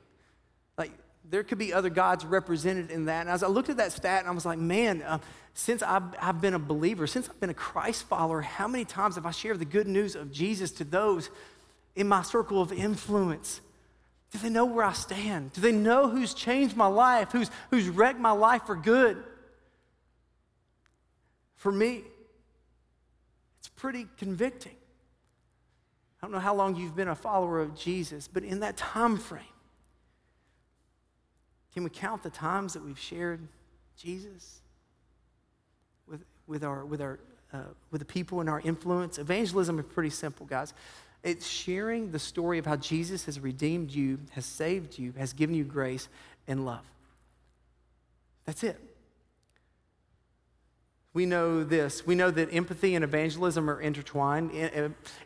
Like, 0.77 0.93
there 1.29 1.43
could 1.43 1.59
be 1.59 1.73
other 1.73 1.91
gods 1.91 2.25
represented 2.25 2.93
in 2.93 3.07
that. 3.07 3.23
And 3.23 3.31
as 3.31 3.43
I 3.43 3.49
looked 3.49 3.69
at 3.69 3.79
that 3.79 3.91
stat, 3.91 4.21
and 4.21 4.29
I 4.29 4.33
was 4.33 4.47
like, 4.47 4.59
man, 4.59 5.03
uh, 5.03 5.19
since 5.55 5.83
I've, 5.83 6.05
I've 6.23 6.41
been 6.41 6.55
a 6.55 6.59
believer, 6.61 7.09
since 7.09 7.29
I've 7.29 7.41
been 7.41 7.51
a 7.51 7.55
Christ 7.55 8.05
follower, 8.05 8.41
how 8.41 8.69
many 8.69 8.85
times 8.85 9.17
have 9.17 9.27
I 9.27 9.33
shared 9.33 9.59
the 9.59 9.65
good 9.65 9.89
news 9.89 10.15
of 10.15 10.31
Jesus 10.31 10.71
to 10.73 10.85
those 10.85 11.31
in 11.97 12.07
my 12.07 12.23
circle 12.23 12.63
of 12.63 12.73
influence? 12.73 13.61
Do 14.31 14.39
they 14.39 14.51
know 14.51 14.67
where 14.67 14.85
I 14.85 14.93
stand? 14.93 15.53
Do 15.53 15.61
they 15.61 15.73
know 15.73 16.09
who's 16.09 16.35
changed 16.35 16.77
my 16.77 16.87
life, 16.87 17.33
who's, 17.33 17.51
who's 17.71 17.89
wrecked 17.89 18.21
my 18.21 18.31
life 18.31 18.65
for 18.67 18.77
good? 18.77 19.23
For 21.57 21.73
me, 21.73 22.03
it's 23.59 23.69
pretty 23.69 24.07
convicting. 24.19 24.77
I 26.21 26.27
don't 26.27 26.33
know 26.33 26.41
how 26.41 26.55
long 26.55 26.77
you've 26.77 26.97
been 26.97 27.09
a 27.09 27.15
follower 27.15 27.61
of 27.61 27.77
Jesus, 27.77 28.29
but 28.29 28.43
in 28.43 28.61
that 28.61 28.77
time 28.77 29.17
frame, 29.17 29.43
can 31.73 31.85
we 31.85 31.91
count 31.91 32.23
the 32.23 32.31
times 32.31 32.75
that 32.75 32.85
we've 32.85 32.99
shared 32.99 33.41
Jesus 33.97 34.61
with, 36.07 36.25
with, 36.47 36.65
our, 36.65 36.85
with, 36.85 37.01
our, 37.01 37.19
uh, 37.53 37.59
with 37.91 38.01
the 38.01 38.05
people 38.05 38.41
in 38.41 38.49
our 38.49 38.61
influence? 38.61 39.19
Evangelism 39.19 39.79
is 39.79 39.87
pretty 39.87 40.11
simple, 40.11 40.45
guys. 40.45 40.75
It's 41.23 41.47
sharing 41.47 42.13
the 42.13 42.19
story 42.19 42.59
of 42.59 42.67
how 42.67 42.77
Jesus 42.77 43.25
has 43.27 43.41
redeemed 43.41 43.91
you, 43.91 44.19
has 44.31 44.45
saved 44.47 44.99
you, 44.99 45.13
has 45.19 45.33
given 45.33 45.55
you 45.55 45.65
grace 45.65 46.09
and 46.47 46.65
love. 46.65 46.85
That's 48.47 48.63
it 48.63 48.81
we 51.19 51.27
know 51.27 51.65
this. 51.65 52.07
We 52.07 52.15
know 52.15 52.31
that 52.31 52.55
empathy 52.55 52.95
and 52.95 53.03
evangelism 53.03 53.69
are 53.69 53.81
intertwined. 53.81 54.53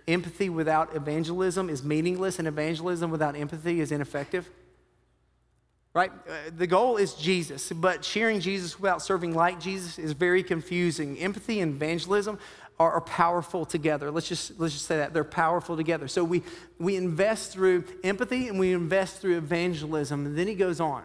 Empathy 0.09 0.48
without 0.48 0.96
evangelism 0.96 1.68
is 1.68 1.83
meaningless, 1.83 2.38
and 2.38 2.48
evangelism 2.48 3.11
without 3.11 3.37
empathy 3.37 3.78
is 3.78 3.92
ineffective. 3.92 4.48
Right? 5.92 6.11
Uh, 6.26 6.33
the 6.57 6.66
goal 6.66 6.96
is 6.96 7.12
Jesus, 7.12 7.70
but 7.70 8.02
sharing 8.02 8.40
Jesus 8.40 8.81
without 8.81 9.02
serving 9.02 9.35
like 9.35 9.61
Jesus 9.61 9.98
is 9.98 10.12
very 10.12 10.42
confusing. 10.42 11.18
Empathy 11.18 11.61
and 11.61 11.74
evangelism 11.74 12.38
are, 12.90 13.00
powerful 13.00 13.64
together. 13.64 14.10
Let's 14.10 14.28
just, 14.28 14.58
let's 14.58 14.74
just 14.74 14.86
say 14.86 14.98
that. 14.98 15.12
They're 15.12 15.24
powerful 15.24 15.76
together. 15.76 16.08
So 16.08 16.24
we, 16.24 16.42
we 16.78 16.96
invest 16.96 17.52
through 17.52 17.84
empathy 18.04 18.48
and 18.48 18.58
we 18.58 18.72
invest 18.72 19.20
through 19.20 19.36
evangelism. 19.38 20.26
And 20.26 20.38
then 20.38 20.46
he 20.46 20.54
goes 20.54 20.80
on. 20.80 21.04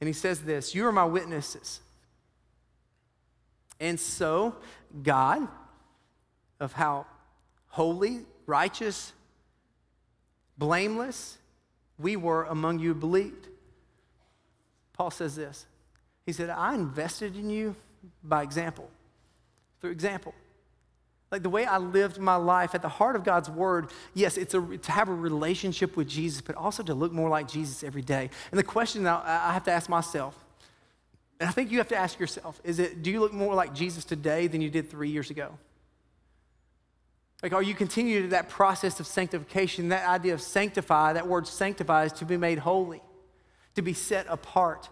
And 0.00 0.06
he 0.06 0.12
says 0.12 0.42
this 0.42 0.74
You 0.74 0.86
are 0.86 0.92
my 0.92 1.04
witnesses 1.04 1.80
and 3.80 3.98
so, 3.98 4.56
God, 5.02 5.46
of 6.58 6.72
how 6.72 7.06
holy, 7.68 8.20
righteous, 8.46 9.12
blameless 10.56 11.38
we 11.98 12.16
were 12.16 12.44
among 12.44 12.80
you 12.80 12.94
believed. 12.94 13.46
Paul 14.94 15.10
says 15.10 15.36
this 15.36 15.66
He 16.26 16.32
said, 16.32 16.50
I 16.50 16.74
invested 16.74 17.36
in 17.36 17.50
you 17.50 17.76
by 18.24 18.42
example, 18.42 18.90
through 19.80 19.90
example. 19.90 20.34
Like 21.30 21.42
the 21.42 21.50
way 21.50 21.66
I 21.66 21.76
lived 21.78 22.18
my 22.18 22.36
life 22.36 22.74
at 22.74 22.80
the 22.80 22.88
heart 22.88 23.14
of 23.14 23.22
God's 23.22 23.50
word, 23.50 23.90
yes, 24.14 24.38
it's 24.38 24.54
a, 24.54 24.60
to 24.60 24.92
have 24.92 25.08
a 25.08 25.14
relationship 25.14 25.96
with 25.96 26.08
Jesus, 26.08 26.40
but 26.40 26.56
also 26.56 26.82
to 26.82 26.94
look 26.94 27.12
more 27.12 27.28
like 27.28 27.48
Jesus 27.48 27.84
every 27.84 28.00
day. 28.00 28.30
And 28.50 28.58
the 28.58 28.64
question 28.64 29.02
that 29.04 29.24
I 29.26 29.52
have 29.52 29.64
to 29.64 29.70
ask 29.70 29.90
myself 29.90 30.34
and 31.40 31.48
I 31.48 31.52
think 31.52 31.70
you 31.70 31.78
have 31.78 31.88
to 31.88 31.96
ask 31.96 32.18
yourself 32.18 32.60
is 32.64 32.78
it, 32.78 33.02
do 33.02 33.10
you 33.10 33.20
look 33.20 33.32
more 33.32 33.54
like 33.54 33.74
Jesus 33.74 34.04
today 34.04 34.46
than 34.46 34.60
you 34.60 34.70
did 34.70 34.90
three 34.90 35.10
years 35.10 35.30
ago? 35.30 35.56
Like, 37.42 37.52
are 37.52 37.62
you 37.62 37.74
continuing 37.74 38.30
that 38.30 38.48
process 38.48 38.98
of 38.98 39.06
sanctification? 39.06 39.90
That 39.90 40.08
idea 40.08 40.34
of 40.34 40.40
sanctify, 40.40 41.12
that 41.12 41.28
word 41.28 41.46
sanctify 41.46 42.06
is 42.06 42.12
to 42.14 42.24
be 42.24 42.36
made 42.36 42.58
holy, 42.58 43.00
to 43.76 43.82
be 43.82 43.92
set 43.92 44.26
apart. 44.28 44.88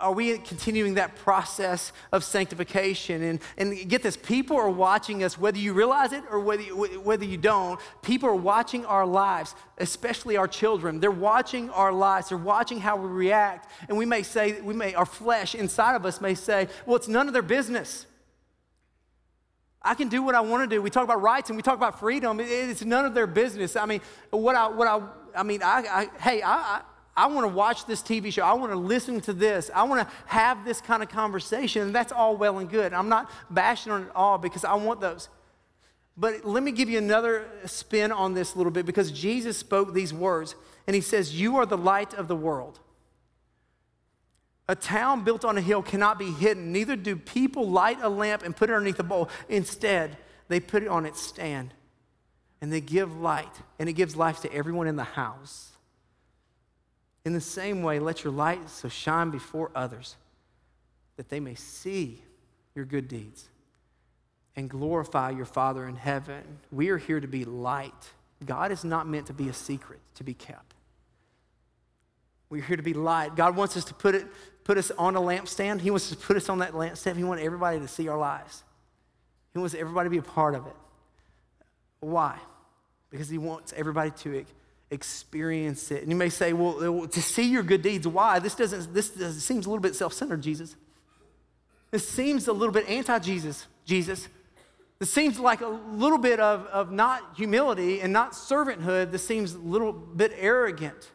Are 0.00 0.12
we 0.12 0.38
continuing 0.38 0.94
that 0.94 1.16
process 1.16 1.92
of 2.12 2.24
sanctification? 2.24 3.22
And, 3.22 3.40
and 3.56 3.88
get 3.88 4.02
this, 4.02 4.16
people 4.16 4.56
are 4.56 4.70
watching 4.70 5.22
us, 5.22 5.38
whether 5.38 5.58
you 5.58 5.72
realize 5.72 6.12
it 6.12 6.24
or 6.30 6.40
whether 6.40 6.62
you, 6.62 6.74
whether 7.00 7.24
you 7.24 7.36
don't. 7.36 7.80
People 8.02 8.28
are 8.28 8.34
watching 8.34 8.84
our 8.86 9.06
lives, 9.06 9.54
especially 9.78 10.36
our 10.36 10.48
children. 10.48 11.00
They're 11.00 11.10
watching 11.10 11.70
our 11.70 11.92
lives. 11.92 12.30
They're 12.30 12.38
watching 12.38 12.80
how 12.80 12.96
we 12.96 13.08
react. 13.08 13.70
And 13.88 13.96
we 13.96 14.06
may 14.06 14.22
say, 14.22 14.60
we 14.60 14.74
may, 14.74 14.94
our 14.94 15.06
flesh 15.06 15.54
inside 15.54 15.94
of 15.94 16.04
us 16.04 16.20
may 16.20 16.34
say, 16.34 16.68
well, 16.86 16.96
it's 16.96 17.08
none 17.08 17.26
of 17.28 17.32
their 17.32 17.42
business. 17.42 18.06
I 19.80 19.94
can 19.94 20.08
do 20.08 20.22
what 20.22 20.34
I 20.34 20.40
want 20.40 20.68
to 20.68 20.74
do. 20.74 20.80
We 20.80 20.88
talk 20.90 21.04
about 21.04 21.20
rights 21.20 21.50
and 21.50 21.56
we 21.56 21.62
talk 21.62 21.76
about 21.76 22.00
freedom. 22.00 22.40
It's 22.40 22.84
none 22.84 23.04
of 23.04 23.12
their 23.14 23.26
business. 23.26 23.76
I 23.76 23.84
mean, 23.84 24.00
what 24.30 24.56
I, 24.56 24.68
what 24.68 24.88
I, 24.88 25.02
I 25.36 25.42
mean, 25.42 25.62
I, 25.62 25.84
I 25.88 26.08
hey, 26.20 26.40
I, 26.40 26.54
I 26.54 26.80
want 27.26 27.44
to 27.44 27.48
watch 27.48 27.86
this 27.86 28.02
TV 28.02 28.32
show. 28.32 28.42
I 28.42 28.54
want 28.54 28.72
to 28.72 28.78
listen 28.78 29.20
to 29.22 29.32
this. 29.32 29.70
I 29.74 29.84
want 29.84 30.08
to 30.08 30.14
have 30.26 30.64
this 30.64 30.80
kind 30.80 31.02
of 31.02 31.08
conversation. 31.08 31.82
And 31.82 31.94
that's 31.94 32.12
all 32.12 32.36
well 32.36 32.58
and 32.58 32.68
good. 32.68 32.92
I'm 32.92 33.08
not 33.08 33.30
bashing 33.50 33.92
on 33.92 34.02
it 34.02 34.08
all 34.14 34.38
because 34.38 34.64
I 34.64 34.74
want 34.74 35.00
those. 35.00 35.28
But 36.16 36.44
let 36.44 36.62
me 36.62 36.72
give 36.72 36.88
you 36.88 36.98
another 36.98 37.46
spin 37.66 38.12
on 38.12 38.34
this 38.34 38.54
a 38.54 38.58
little 38.58 38.72
bit 38.72 38.86
because 38.86 39.10
Jesus 39.10 39.56
spoke 39.56 39.94
these 39.94 40.12
words 40.12 40.54
and 40.86 40.94
he 40.94 41.00
says, 41.00 41.38
You 41.38 41.56
are 41.56 41.66
the 41.66 41.78
light 41.78 42.14
of 42.14 42.28
the 42.28 42.36
world. 42.36 42.80
A 44.68 44.74
town 44.74 45.24
built 45.24 45.44
on 45.44 45.58
a 45.58 45.60
hill 45.60 45.82
cannot 45.82 46.18
be 46.18 46.30
hidden, 46.30 46.72
neither 46.72 46.96
do 46.96 47.16
people 47.16 47.68
light 47.68 47.98
a 48.00 48.08
lamp 48.08 48.42
and 48.42 48.56
put 48.56 48.70
it 48.70 48.72
underneath 48.72 48.98
a 48.98 49.04
bowl. 49.04 49.28
Instead, 49.48 50.16
they 50.48 50.58
put 50.58 50.82
it 50.82 50.88
on 50.88 51.04
its 51.04 51.20
stand 51.20 51.74
and 52.60 52.72
they 52.72 52.80
give 52.80 53.14
light, 53.18 53.60
and 53.78 53.90
it 53.90 53.92
gives 53.92 54.16
life 54.16 54.40
to 54.40 54.50
everyone 54.54 54.86
in 54.86 54.96
the 54.96 55.04
house. 55.04 55.73
In 57.24 57.32
the 57.32 57.40
same 57.40 57.82
way, 57.82 57.98
let 57.98 58.22
your 58.22 58.32
light 58.32 58.68
so 58.68 58.88
shine 58.88 59.30
before 59.30 59.70
others 59.74 60.16
that 61.16 61.28
they 61.28 61.40
may 61.40 61.54
see 61.54 62.22
your 62.74 62.84
good 62.84 63.08
deeds 63.08 63.48
and 64.56 64.68
glorify 64.68 65.30
your 65.30 65.46
Father 65.46 65.86
in 65.86 65.96
heaven. 65.96 66.42
We 66.70 66.90
are 66.90 66.98
here 66.98 67.20
to 67.20 67.26
be 67.26 67.44
light. 67.44 67.92
God 68.44 68.72
is 68.72 68.84
not 68.84 69.08
meant 69.08 69.26
to 69.28 69.32
be 69.32 69.48
a 69.48 69.52
secret 69.52 70.00
to 70.16 70.24
be 70.24 70.34
kept. 70.34 70.74
We're 72.50 72.62
here 72.62 72.76
to 72.76 72.82
be 72.82 72.94
light. 72.94 73.36
God 73.36 73.56
wants 73.56 73.76
us 73.76 73.84
to 73.86 73.94
put 73.94 74.14
it, 74.14 74.26
put 74.64 74.76
us 74.76 74.90
on 74.92 75.16
a 75.16 75.20
lampstand. 75.20 75.80
He 75.80 75.90
wants 75.90 76.10
to 76.10 76.16
put 76.16 76.36
us 76.36 76.48
on 76.48 76.58
that 76.58 76.72
lampstand. 76.72 77.16
He 77.16 77.24
wants 77.24 77.42
everybody 77.42 77.80
to 77.80 77.88
see 77.88 78.06
our 78.08 78.18
lives. 78.18 78.62
He 79.52 79.58
wants 79.58 79.74
everybody 79.74 80.06
to 80.06 80.10
be 80.10 80.18
a 80.18 80.22
part 80.22 80.54
of 80.54 80.66
it. 80.66 80.76
Why? 82.00 82.38
Because 83.10 83.28
he 83.28 83.38
wants 83.38 83.72
everybody 83.76 84.10
to 84.10 84.34
experience 84.94 85.90
it. 85.90 86.02
And 86.02 86.10
you 86.10 86.16
may 86.16 86.30
say, 86.30 86.52
uh, 86.52 86.56
well, 86.56 87.06
to 87.06 87.20
see 87.20 87.42
your 87.42 87.62
good 87.62 87.82
deeds, 87.82 88.08
why? 88.08 88.38
This 88.38 88.54
doesn't, 88.54 88.94
this 88.94 89.12
seems 89.44 89.66
a 89.66 89.68
little 89.68 89.82
bit 89.82 89.94
self-centered, 89.94 90.40
Jesus. 90.40 90.76
This 91.90 92.08
seems 92.08 92.48
a 92.48 92.52
little 92.52 92.72
bit 92.72 92.88
anti-Jesus, 92.88 93.66
Jesus. 93.84 94.28
This 94.98 95.10
seems 95.10 95.38
like 95.38 95.60
a 95.60 95.68
little 95.68 96.18
bit 96.18 96.40
of, 96.40 96.66
of 96.66 96.90
not 96.90 97.34
humility 97.36 98.00
and 98.00 98.12
not 98.12 98.32
servanthood. 98.32 99.10
This 99.10 99.26
seems 99.26 99.52
a 99.54 99.58
little 99.58 99.92
bit 99.92 100.32
arrogant. 100.38 101.10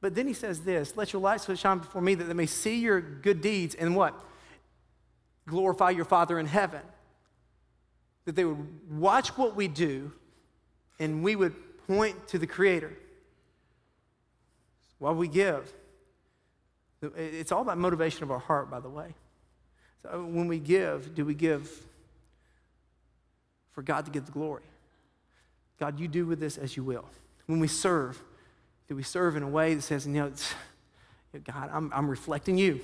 But 0.00 0.14
then 0.14 0.26
he 0.26 0.32
says 0.34 0.62
this, 0.62 0.96
let 0.96 1.12
your 1.12 1.22
light 1.22 1.42
so 1.42 1.54
shine 1.54 1.78
before 1.78 2.02
me 2.02 2.14
that 2.14 2.24
they 2.24 2.34
may 2.34 2.46
see 2.46 2.80
your 2.80 3.00
good 3.00 3.40
deeds 3.40 3.74
and 3.74 3.94
what? 3.94 4.18
Glorify 5.46 5.90
your 5.90 6.06
Father 6.06 6.38
in 6.38 6.46
heaven. 6.46 6.80
That 8.24 8.36
they 8.36 8.44
would 8.44 8.66
watch 8.90 9.36
what 9.36 9.56
we 9.56 9.68
do 9.68 10.12
and 10.98 11.22
we 11.22 11.36
would 11.36 11.54
point 11.86 12.28
to 12.28 12.38
the 12.38 12.46
Creator. 12.46 12.96
While 15.00 15.14
we 15.14 15.28
give, 15.28 15.72
it's 17.16 17.50
all 17.50 17.62
about 17.62 17.78
motivation 17.78 18.22
of 18.22 18.30
our 18.30 18.38
heart, 18.38 18.70
by 18.70 18.80
the 18.80 18.88
way. 18.90 19.14
So 20.02 20.10
uh, 20.12 20.18
when 20.18 20.46
we 20.46 20.58
give, 20.58 21.14
do 21.14 21.24
we 21.24 21.34
give 21.34 21.70
for 23.72 23.82
God 23.82 24.04
to 24.04 24.10
get 24.10 24.26
the 24.26 24.32
glory? 24.32 24.62
God, 25.78 25.98
you 25.98 26.06
do 26.06 26.26
with 26.26 26.38
this 26.38 26.58
as 26.58 26.76
you 26.76 26.84
will. 26.84 27.06
When 27.46 27.60
we 27.60 27.66
serve, 27.66 28.22
do 28.88 28.94
we 28.94 29.02
serve 29.02 29.36
in 29.36 29.42
a 29.42 29.48
way 29.48 29.74
that 29.74 29.82
says, 29.82 30.06
you 30.06 30.12
know, 30.12 30.32
God, 31.44 31.70
I'm, 31.72 31.90
I'm 31.94 32.08
reflecting 32.08 32.58
you. 32.58 32.80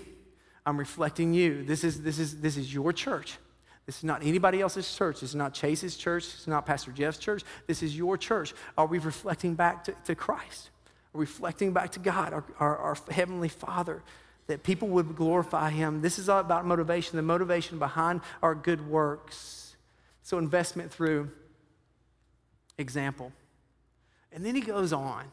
I'm 0.65 0.79
reflecting 0.79 1.35
you. 1.35 1.65
This 1.65 1.85
is, 1.85 2.03
this, 2.03 2.19
is, 2.19 2.41
this 2.41 2.57
is 2.57 2.73
your 2.73 2.95
church. 2.95 3.37
This 3.85 3.99
is 3.99 4.05
not 4.05 4.25
anybody 4.25 4.63
else's 4.63 4.93
church. 4.97 5.21
This 5.21 5.31
is 5.31 5.37
not 5.37 5.53
Chase's 5.53 5.97
church. 5.97 6.25
Is 6.25 6.47
not 6.47 6.65
Pastor 6.65 6.93
Jeff's 6.93 7.19
church. 7.19 7.45
This 7.67 7.83
is 7.83 7.97
your 7.97 8.17
church. 8.17 8.55
Are 8.79 8.87
we 8.87 8.99
reflecting 8.99 9.55
back 9.55 9.85
to, 9.85 9.95
to 10.07 10.15
Christ? 10.15 10.71
Reflecting 11.17 11.73
back 11.73 11.91
to 11.93 11.99
God, 11.99 12.33
our, 12.33 12.45
our, 12.59 12.77
our 12.77 12.97
Heavenly 13.11 13.49
Father, 13.49 14.03
that 14.47 14.63
people 14.63 14.89
would 14.89 15.17
glorify 15.17 15.71
Him? 15.71 16.03
This 16.03 16.19
is 16.19 16.29
all 16.29 16.41
about 16.41 16.67
motivation, 16.67 17.17
the 17.17 17.23
motivation 17.23 17.79
behind 17.79 18.21
our 18.43 18.55
good 18.55 18.89
works. 18.89 19.77
So, 20.23 20.39
investment 20.39 20.93
through 20.93 21.31
example. 22.79 23.33
And 24.33 24.45
then 24.45 24.55
he 24.55 24.61
goes 24.61 24.93
on. 24.93 25.25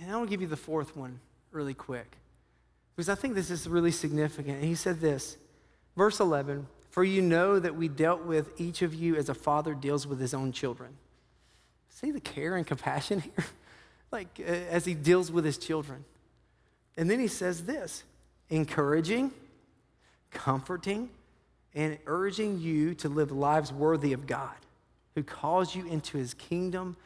And 0.00 0.10
I 0.10 0.16
will 0.16 0.26
give 0.26 0.40
you 0.40 0.46
the 0.46 0.56
fourth 0.56 0.96
one 0.96 1.20
really 1.50 1.74
quick 1.74 2.16
because 2.96 3.08
I 3.08 3.14
think 3.14 3.34
this 3.34 3.50
is 3.50 3.68
really 3.68 3.90
significant. 3.90 4.64
He 4.64 4.74
said 4.74 5.00
this, 5.00 5.36
verse 5.96 6.20
11 6.20 6.66
For 6.90 7.04
you 7.04 7.22
know 7.22 7.58
that 7.58 7.76
we 7.76 7.88
dealt 7.88 8.24
with 8.24 8.58
each 8.60 8.82
of 8.82 8.94
you 8.94 9.16
as 9.16 9.28
a 9.28 9.34
father 9.34 9.74
deals 9.74 10.06
with 10.06 10.20
his 10.20 10.34
own 10.34 10.52
children. 10.52 10.96
See 11.88 12.10
the 12.10 12.20
care 12.20 12.56
and 12.56 12.66
compassion 12.66 13.20
here? 13.20 13.44
like 14.12 14.40
uh, 14.40 14.50
as 14.50 14.84
he 14.84 14.94
deals 14.94 15.32
with 15.32 15.44
his 15.44 15.58
children. 15.58 16.04
And 16.96 17.10
then 17.10 17.18
he 17.18 17.28
says 17.28 17.64
this 17.64 18.04
encouraging, 18.50 19.32
comforting, 20.30 21.08
and 21.74 21.98
urging 22.06 22.60
you 22.60 22.94
to 22.96 23.08
live 23.08 23.32
lives 23.32 23.72
worthy 23.72 24.12
of 24.12 24.26
God, 24.26 24.54
who 25.14 25.22
calls 25.22 25.74
you 25.74 25.86
into 25.86 26.18
his 26.18 26.34
kingdom 26.34 26.96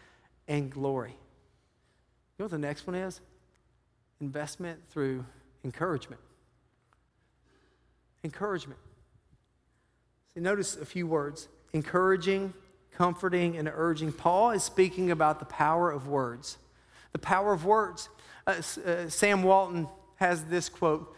and 0.49 0.71
glory. 0.71 1.11
You 1.11 2.43
know 2.43 2.45
what 2.47 2.51
the 2.51 2.59
next 2.59 2.87
one 2.87 2.97
is? 2.97 3.21
Investment 4.21 4.81
through 4.91 5.25
encouragement. 5.65 6.21
Encouragement. 8.25 8.81
See, 10.35 10.41
notice 10.41 10.77
a 10.77 10.85
few 10.85 11.07
words 11.07 11.49
encouraging, 11.73 12.55
comforting, 12.93 13.57
and 13.57 13.71
urging. 13.73 14.11
Paul 14.11 14.51
is 14.51 14.63
speaking 14.65 15.11
about 15.11 15.39
the 15.39 15.45
power 15.45 15.91
of 15.91 16.09
words. 16.09 16.59
The 17.17 17.21
power 17.21 17.55
of 17.55 17.65
words. 17.65 18.11
Uh, 18.47 18.61
uh, 18.85 19.09
Sam 19.09 19.43
Walton 19.43 19.89
has 20.17 20.45
this 20.45 20.69
quote. 20.69 21.17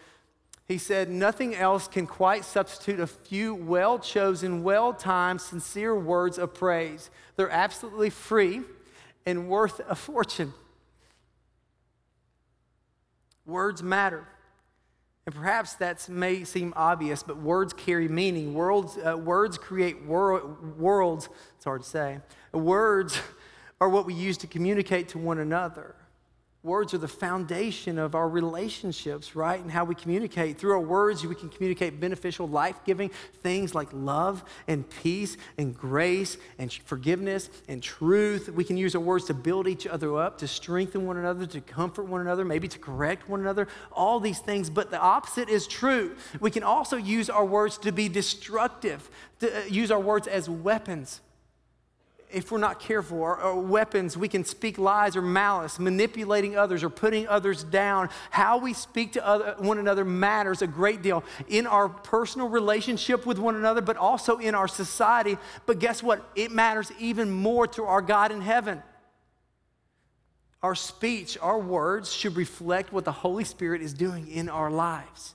He 0.69 0.79
said, 0.79 1.11
Nothing 1.11 1.57
else 1.57 1.89
can 1.89 2.07
quite 2.07 2.45
substitute 2.45 3.01
a 3.01 3.07
few 3.09 3.53
well 3.53 3.99
chosen, 3.99 4.63
well 4.63 4.93
timed, 4.93 5.41
sincere 5.41 5.99
words 5.99 6.39
of 6.39 6.55
praise. 6.55 7.11
They're 7.35 7.51
absolutely 7.51 8.11
free 8.11 8.61
and 9.27 9.49
worth 9.49 9.81
a 9.89 9.97
fortune. 9.97 10.55
Words 13.45 13.83
matter. 13.83 14.25
And 15.27 15.35
perhaps 15.35 15.75
that 15.75 16.09
may 16.09 16.45
seem 16.45 16.73
obvious, 16.77 17.25
but 17.25 17.39
words 17.39 17.73
carry 17.73 18.07
meaning. 18.07 18.55
Words, 18.55 18.97
uh, 18.99 19.19
words 19.19 19.59
create 19.59 20.05
wor- 20.05 20.47
worlds, 20.79 21.29
it's 21.57 21.65
hard 21.65 21.83
to 21.83 21.89
say. 21.89 22.21
Words 22.53 23.21
are 23.81 23.89
what 23.89 24.07
we 24.07 24.15
use 24.15 24.37
to 24.39 24.47
communicate 24.47 25.09
to 25.11 25.19
one 25.19 25.39
another. 25.39 25.95
Words 26.65 26.93
are 26.93 26.99
the 26.99 27.07
foundation 27.07 27.99
of 27.99 28.17
our 28.17 28.29
relationships, 28.29 29.37
right? 29.37 29.61
And 29.61 29.71
how 29.71 29.85
we 29.85 29.95
communicate. 29.95 30.59
Through 30.59 30.73
our 30.73 30.81
words, 30.81 31.25
we 31.25 31.37
can 31.37 31.49
communicate 31.49 32.01
beneficial, 32.01 32.49
life 32.49 32.81
giving 32.85 33.11
things 33.45 33.77
like 33.77 33.89
love 33.93 34.43
and 34.67 34.85
peace 34.91 35.37
and 35.57 35.73
grace 35.73 36.37
and 36.59 36.73
forgiveness 36.73 37.49
and 37.69 37.81
truth. 37.81 38.49
We 38.49 38.65
can 38.65 38.77
use 38.77 38.97
our 38.97 39.01
words 39.01 39.27
to 39.27 39.35
build 39.35 39.69
each 39.69 39.87
other 39.87 40.19
up, 40.19 40.39
to 40.39 40.49
strengthen 40.49 41.07
one 41.07 41.17
another, 41.17 41.47
to 41.47 41.61
comfort 41.61 42.07
one 42.07 42.21
another, 42.21 42.45
maybe 42.45 42.67
to 42.67 42.79
correct 42.81 43.29
one 43.29 43.39
another, 43.39 43.69
all 43.93 44.19
these 44.19 44.41
things. 44.41 44.69
But 44.69 44.91
the 44.91 45.01
opposite 45.01 45.49
is 45.49 45.69
true. 45.69 46.17
We 46.41 46.51
can 46.51 46.65
also 46.65 46.97
use 46.97 47.31
our 47.31 47.45
words 47.45 47.79
to 47.79 47.93
be 47.93 48.09
destructive, 48.09 49.09
to 49.39 49.61
uh, 49.61 49.65
use 49.67 49.93
our 49.93 50.01
words 50.01 50.27
as 50.27 50.51
weapons 50.51 51.21
if 52.31 52.53
we're 52.53 52.59
not 52.59 52.81
careful, 52.81 53.19
or, 53.19 53.61
weapons, 53.61 54.17
we 54.17 54.29
can 54.29 54.45
speak 54.45 54.79
lies 54.79 55.17
or 55.17 55.23
malice, 55.23 55.79
manipulating 55.79 56.57
others 56.57 56.85
or 56.85 56.91
putting 56.91 57.27
others 57.27 57.65
down. 57.65 58.11
How 58.31 58.59
we 58.59 58.75
speak 58.75 59.13
to 59.13 59.27
other, 59.27 59.55
one 59.59 59.79
another 59.79 60.05
matters 60.05 60.61
a 60.61 60.67
great 60.67 61.03
deal 61.03 61.25
in 61.49 61.67
our 61.67 61.89
personal 61.89 62.49
relationship 62.49 63.25
with 63.25 63.39
one 63.39 63.57
another, 63.57 63.81
but 63.81 63.97
also 63.97 64.39
in 64.39 64.55
our 64.55 64.69
society. 64.69 65.39
But 65.67 65.79
guess 65.79 66.03
what? 66.03 66.29
It 66.35 66.53
matters 66.53 66.93
even 66.99 67.31
more 67.31 67.67
to 67.69 67.85
our 67.85 68.03
God 68.03 68.31
in 68.31 68.41
heaven. 68.41 68.83
Our 70.63 70.75
speech, 70.75 71.39
our 71.41 71.59
words 71.59 72.13
should 72.13 72.37
reflect 72.37 72.93
what 72.93 73.05
the 73.05 73.13
Holy 73.13 73.45
Spirit 73.45 73.81
is 73.81 73.95
doing 73.95 74.29
in 74.29 74.49
our 74.49 74.71
lives. 74.71 75.35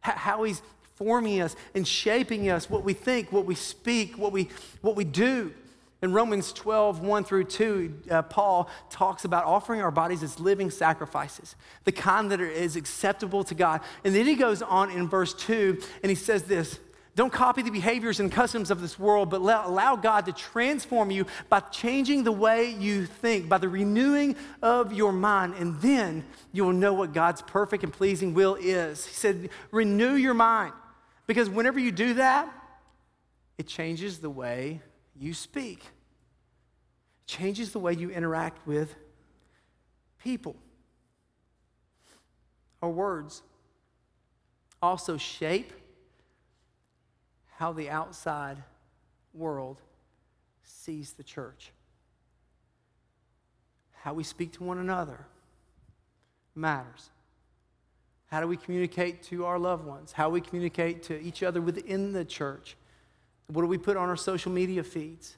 How 0.00 0.42
He's 0.42 0.60
forming 0.96 1.40
us 1.40 1.56
and 1.74 1.88
shaping 1.88 2.50
us, 2.50 2.68
what 2.68 2.84
we 2.84 2.92
think, 2.92 3.32
what 3.32 3.46
we 3.46 3.54
speak, 3.54 4.18
what 4.18 4.32
we, 4.32 4.48
what 4.82 4.96
we 4.96 5.04
do. 5.04 5.54
In 6.02 6.14
Romans 6.14 6.52
12, 6.54 7.00
1 7.00 7.24
through 7.24 7.44
2, 7.44 7.94
uh, 8.10 8.22
Paul 8.22 8.70
talks 8.88 9.26
about 9.26 9.44
offering 9.44 9.82
our 9.82 9.90
bodies 9.90 10.22
as 10.22 10.40
living 10.40 10.70
sacrifices, 10.70 11.56
the 11.84 11.92
kind 11.92 12.30
that 12.30 12.40
is 12.40 12.74
acceptable 12.74 13.44
to 13.44 13.54
God. 13.54 13.82
And 14.02 14.14
then 14.14 14.24
he 14.24 14.34
goes 14.34 14.62
on 14.62 14.90
in 14.90 15.08
verse 15.08 15.34
2 15.34 15.78
and 16.02 16.08
he 16.08 16.16
says 16.16 16.44
this 16.44 16.78
Don't 17.16 17.30
copy 17.30 17.60
the 17.60 17.70
behaviors 17.70 18.18
and 18.18 18.32
customs 18.32 18.70
of 18.70 18.80
this 18.80 18.98
world, 18.98 19.28
but 19.28 19.42
allow 19.42 19.94
God 19.94 20.24
to 20.24 20.32
transform 20.32 21.10
you 21.10 21.26
by 21.50 21.60
changing 21.60 22.24
the 22.24 22.32
way 22.32 22.70
you 22.70 23.04
think, 23.04 23.50
by 23.50 23.58
the 23.58 23.68
renewing 23.68 24.36
of 24.62 24.94
your 24.94 25.12
mind. 25.12 25.52
And 25.58 25.78
then 25.82 26.24
you 26.50 26.64
will 26.64 26.72
know 26.72 26.94
what 26.94 27.12
God's 27.12 27.42
perfect 27.42 27.84
and 27.84 27.92
pleasing 27.92 28.32
will 28.32 28.54
is. 28.54 29.04
He 29.04 29.14
said, 29.14 29.50
Renew 29.70 30.14
your 30.14 30.34
mind. 30.34 30.72
Because 31.26 31.50
whenever 31.50 31.78
you 31.78 31.92
do 31.92 32.14
that, 32.14 32.50
it 33.58 33.66
changes 33.66 34.20
the 34.20 34.30
way 34.30 34.80
you 35.20 35.34
speak 35.34 35.84
changes 37.26 37.72
the 37.72 37.78
way 37.78 37.92
you 37.92 38.10
interact 38.10 38.66
with 38.66 38.94
people. 40.18 40.56
Our 42.82 42.88
words 42.88 43.42
also 44.82 45.18
shape 45.18 45.72
how 47.58 47.72
the 47.72 47.90
outside 47.90 48.56
world 49.34 49.82
sees 50.64 51.12
the 51.12 51.22
church. 51.22 51.70
How 53.92 54.14
we 54.14 54.24
speak 54.24 54.52
to 54.52 54.64
one 54.64 54.78
another 54.78 55.26
matters. 56.54 57.10
How 58.28 58.40
do 58.40 58.46
we 58.46 58.56
communicate 58.56 59.22
to 59.24 59.44
our 59.44 59.58
loved 59.58 59.84
ones? 59.84 60.12
How 60.12 60.30
we 60.30 60.40
communicate 60.40 61.02
to 61.04 61.20
each 61.20 61.42
other 61.42 61.60
within 61.60 62.14
the 62.14 62.24
church? 62.24 62.76
What 63.50 63.62
do 63.62 63.68
we 63.68 63.78
put 63.78 63.96
on 63.96 64.08
our 64.08 64.16
social 64.16 64.52
media 64.52 64.84
feeds? 64.84 65.36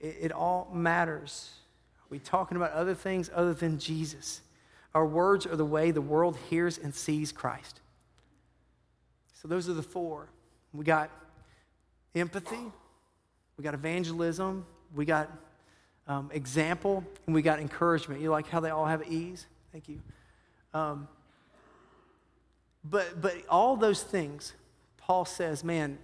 It, 0.00 0.16
it 0.20 0.32
all 0.32 0.70
matters. 0.72 1.50
Are 1.98 2.08
we 2.10 2.18
talking 2.18 2.56
about 2.56 2.72
other 2.72 2.94
things 2.94 3.30
other 3.34 3.52
than 3.52 3.78
Jesus? 3.78 4.42
Our 4.94 5.04
words 5.04 5.44
are 5.44 5.56
the 5.56 5.64
way 5.64 5.90
the 5.90 6.00
world 6.00 6.38
hears 6.48 6.78
and 6.78 6.94
sees 6.94 7.32
Christ. 7.32 7.80
So 9.34 9.48
those 9.48 9.68
are 9.68 9.74
the 9.74 9.82
four. 9.82 10.28
We 10.72 10.84
got 10.84 11.10
empathy, 12.14 12.72
we 13.56 13.64
got 13.64 13.74
evangelism, 13.74 14.64
we 14.94 15.04
got 15.04 15.30
um, 16.06 16.30
example, 16.32 17.04
and 17.26 17.34
we 17.34 17.42
got 17.42 17.58
encouragement. 17.58 18.20
You 18.20 18.30
like 18.30 18.48
how 18.48 18.60
they 18.60 18.70
all 18.70 18.86
have 18.86 19.02
E's? 19.10 19.46
Thank 19.72 19.88
you. 19.88 20.00
Um, 20.72 21.08
but, 22.84 23.20
but 23.20 23.34
all 23.48 23.76
those 23.76 24.02
things, 24.02 24.52
Paul 24.96 25.24
says, 25.24 25.64
man, 25.64 25.98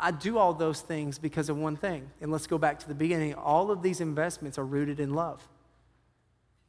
I 0.00 0.10
do 0.10 0.38
all 0.38 0.54
those 0.54 0.80
things 0.80 1.18
because 1.18 1.48
of 1.48 1.56
one 1.56 1.76
thing. 1.76 2.10
And 2.20 2.30
let's 2.30 2.46
go 2.46 2.58
back 2.58 2.78
to 2.80 2.88
the 2.88 2.94
beginning. 2.94 3.34
All 3.34 3.70
of 3.70 3.82
these 3.82 4.00
investments 4.00 4.58
are 4.58 4.64
rooted 4.64 5.00
in 5.00 5.14
love. 5.14 5.46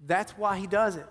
That's 0.06 0.32
why 0.34 0.58
he 0.58 0.68
does 0.68 0.96
it. 0.96 1.08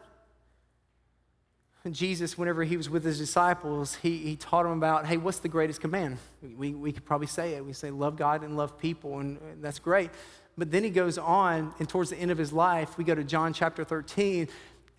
Jesus, 1.91 2.37
whenever 2.37 2.65
he 2.65 2.77
was 2.77 2.91
with 2.91 3.05
his 3.05 3.19
disciples, 3.19 3.95
he, 3.97 4.19
he 4.19 4.37
taught 4.37 4.65
them 4.65 4.73
about, 4.73 5.07
hey, 5.07 5.17
what's 5.17 5.39
the 5.39 5.49
greatest 5.49 5.81
command? 5.81 6.19
We, 6.57 6.75
we 6.75 6.93
could 6.93 7.05
probably 7.05 7.29
say 7.29 7.55
it. 7.55 7.65
We 7.65 7.73
say, 7.73 7.91
love 7.91 8.17
God 8.17 8.43
and 8.43 8.57
love 8.57 8.79
people, 8.79 9.21
and, 9.21 9.39
and 9.41 9.63
that's 9.63 9.79
great. 9.79 10.11
But 10.59 10.71
then 10.71 10.85
he 10.85 10.91
goes 10.91 11.19
on, 11.19 11.73
and 11.79 11.89
towards 11.89 12.11
the 12.11 12.17
end 12.17 12.31
of 12.31 12.39
his 12.39 12.53
life, 12.53 12.99
we 12.99 13.05
go 13.05 13.15
to 13.15 13.25
John 13.25 13.53
chapter 13.53 13.85
13, 13.85 14.49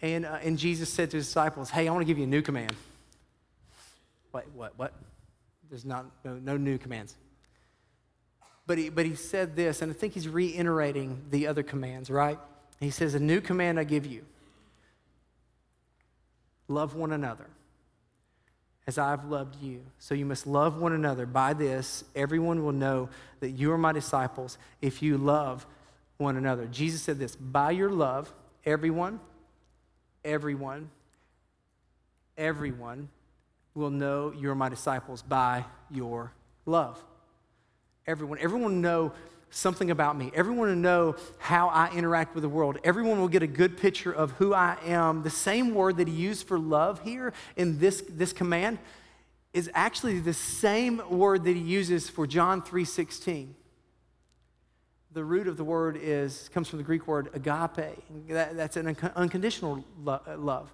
and, 0.01 0.25
uh, 0.25 0.39
and 0.41 0.57
Jesus 0.57 0.89
said 0.89 1.11
to 1.11 1.17
his 1.17 1.27
disciples, 1.27 1.69
hey, 1.69 1.87
I 1.87 1.91
want 1.91 2.01
to 2.01 2.05
give 2.05 2.17
you 2.17 2.23
a 2.23 2.27
new 2.27 2.41
command. 2.41 2.75
What, 4.31 4.49
what, 4.55 4.73
what? 4.77 4.93
There's 5.69 5.85
not, 5.85 6.05
no, 6.23 6.35
no 6.35 6.57
new 6.57 6.77
commands. 6.77 7.15
But 8.65 8.77
he, 8.77 8.89
but 8.89 9.05
he 9.05 9.15
said 9.15 9.55
this, 9.55 9.81
and 9.81 9.91
I 9.91 9.95
think 9.95 10.13
he's 10.13 10.27
reiterating 10.27 11.23
the 11.29 11.47
other 11.47 11.63
commands, 11.63 12.09
right? 12.09 12.39
He 12.79 12.91
says, 12.91 13.15
A 13.15 13.19
new 13.19 13.41
command 13.41 13.79
I 13.79 13.83
give 13.83 14.05
you 14.05 14.25
love 16.67 16.95
one 16.95 17.11
another 17.11 17.47
as 18.85 18.97
I've 18.97 19.25
loved 19.25 19.61
you. 19.61 19.81
So 19.99 20.15
you 20.15 20.25
must 20.25 20.47
love 20.47 20.77
one 20.77 20.93
another. 20.93 21.25
By 21.25 21.53
this, 21.53 22.03
everyone 22.15 22.63
will 22.63 22.71
know 22.71 23.09
that 23.39 23.51
you 23.51 23.71
are 23.71 23.77
my 23.77 23.91
disciples 23.91 24.57
if 24.81 25.01
you 25.01 25.17
love 25.17 25.65
one 26.17 26.37
another. 26.37 26.65
Jesus 26.65 27.01
said 27.01 27.19
this 27.19 27.35
By 27.35 27.71
your 27.71 27.91
love, 27.91 28.33
everyone, 28.65 29.19
everyone, 30.23 30.89
everyone 32.37 33.09
will 33.79 33.89
know 33.89 34.31
you're 34.37 34.55
my 34.55 34.69
disciples 34.69 35.21
by 35.21 35.65
your 35.89 36.31
love. 36.65 37.03
Everyone. 38.05 38.37
Everyone 38.39 38.73
will 38.73 38.81
know 38.81 39.13
something 39.51 39.89
about 39.89 40.17
me. 40.17 40.31
Everyone 40.35 40.67
will 40.67 40.75
know 40.75 41.15
how 41.39 41.69
I 41.69 41.91
interact 41.91 42.35
with 42.35 42.43
the 42.43 42.49
world. 42.49 42.77
Everyone 42.83 43.19
will 43.19 43.27
get 43.27 43.41
a 43.41 43.47
good 43.47 43.77
picture 43.77 44.11
of 44.11 44.31
who 44.33 44.53
I 44.53 44.77
am. 44.85 45.23
The 45.23 45.29
same 45.29 45.73
word 45.73 45.97
that 45.97 46.07
he 46.07 46.13
used 46.13 46.47
for 46.47 46.59
love 46.59 47.01
here 47.03 47.33
in 47.55 47.79
this, 47.79 48.03
this 48.07 48.33
command 48.33 48.77
is 49.53 49.69
actually 49.73 50.19
the 50.19 50.33
same 50.33 51.01
word 51.09 51.43
that 51.45 51.55
he 51.55 51.61
uses 51.61 52.09
for 52.09 52.27
John 52.27 52.61
3:16. 52.61 53.55
The 55.11 55.23
root 55.23 55.47
of 55.47 55.57
the 55.57 55.63
word 55.63 55.97
is 55.99 56.49
comes 56.53 56.67
from 56.67 56.77
the 56.77 56.83
Greek 56.83 57.07
word 57.07 57.29
agape. 57.33 58.03
That, 58.27 58.55
that's 58.55 58.77
an 58.77 58.95
unconditional 59.15 59.83
lo- 60.03 60.21
love. 60.37 60.71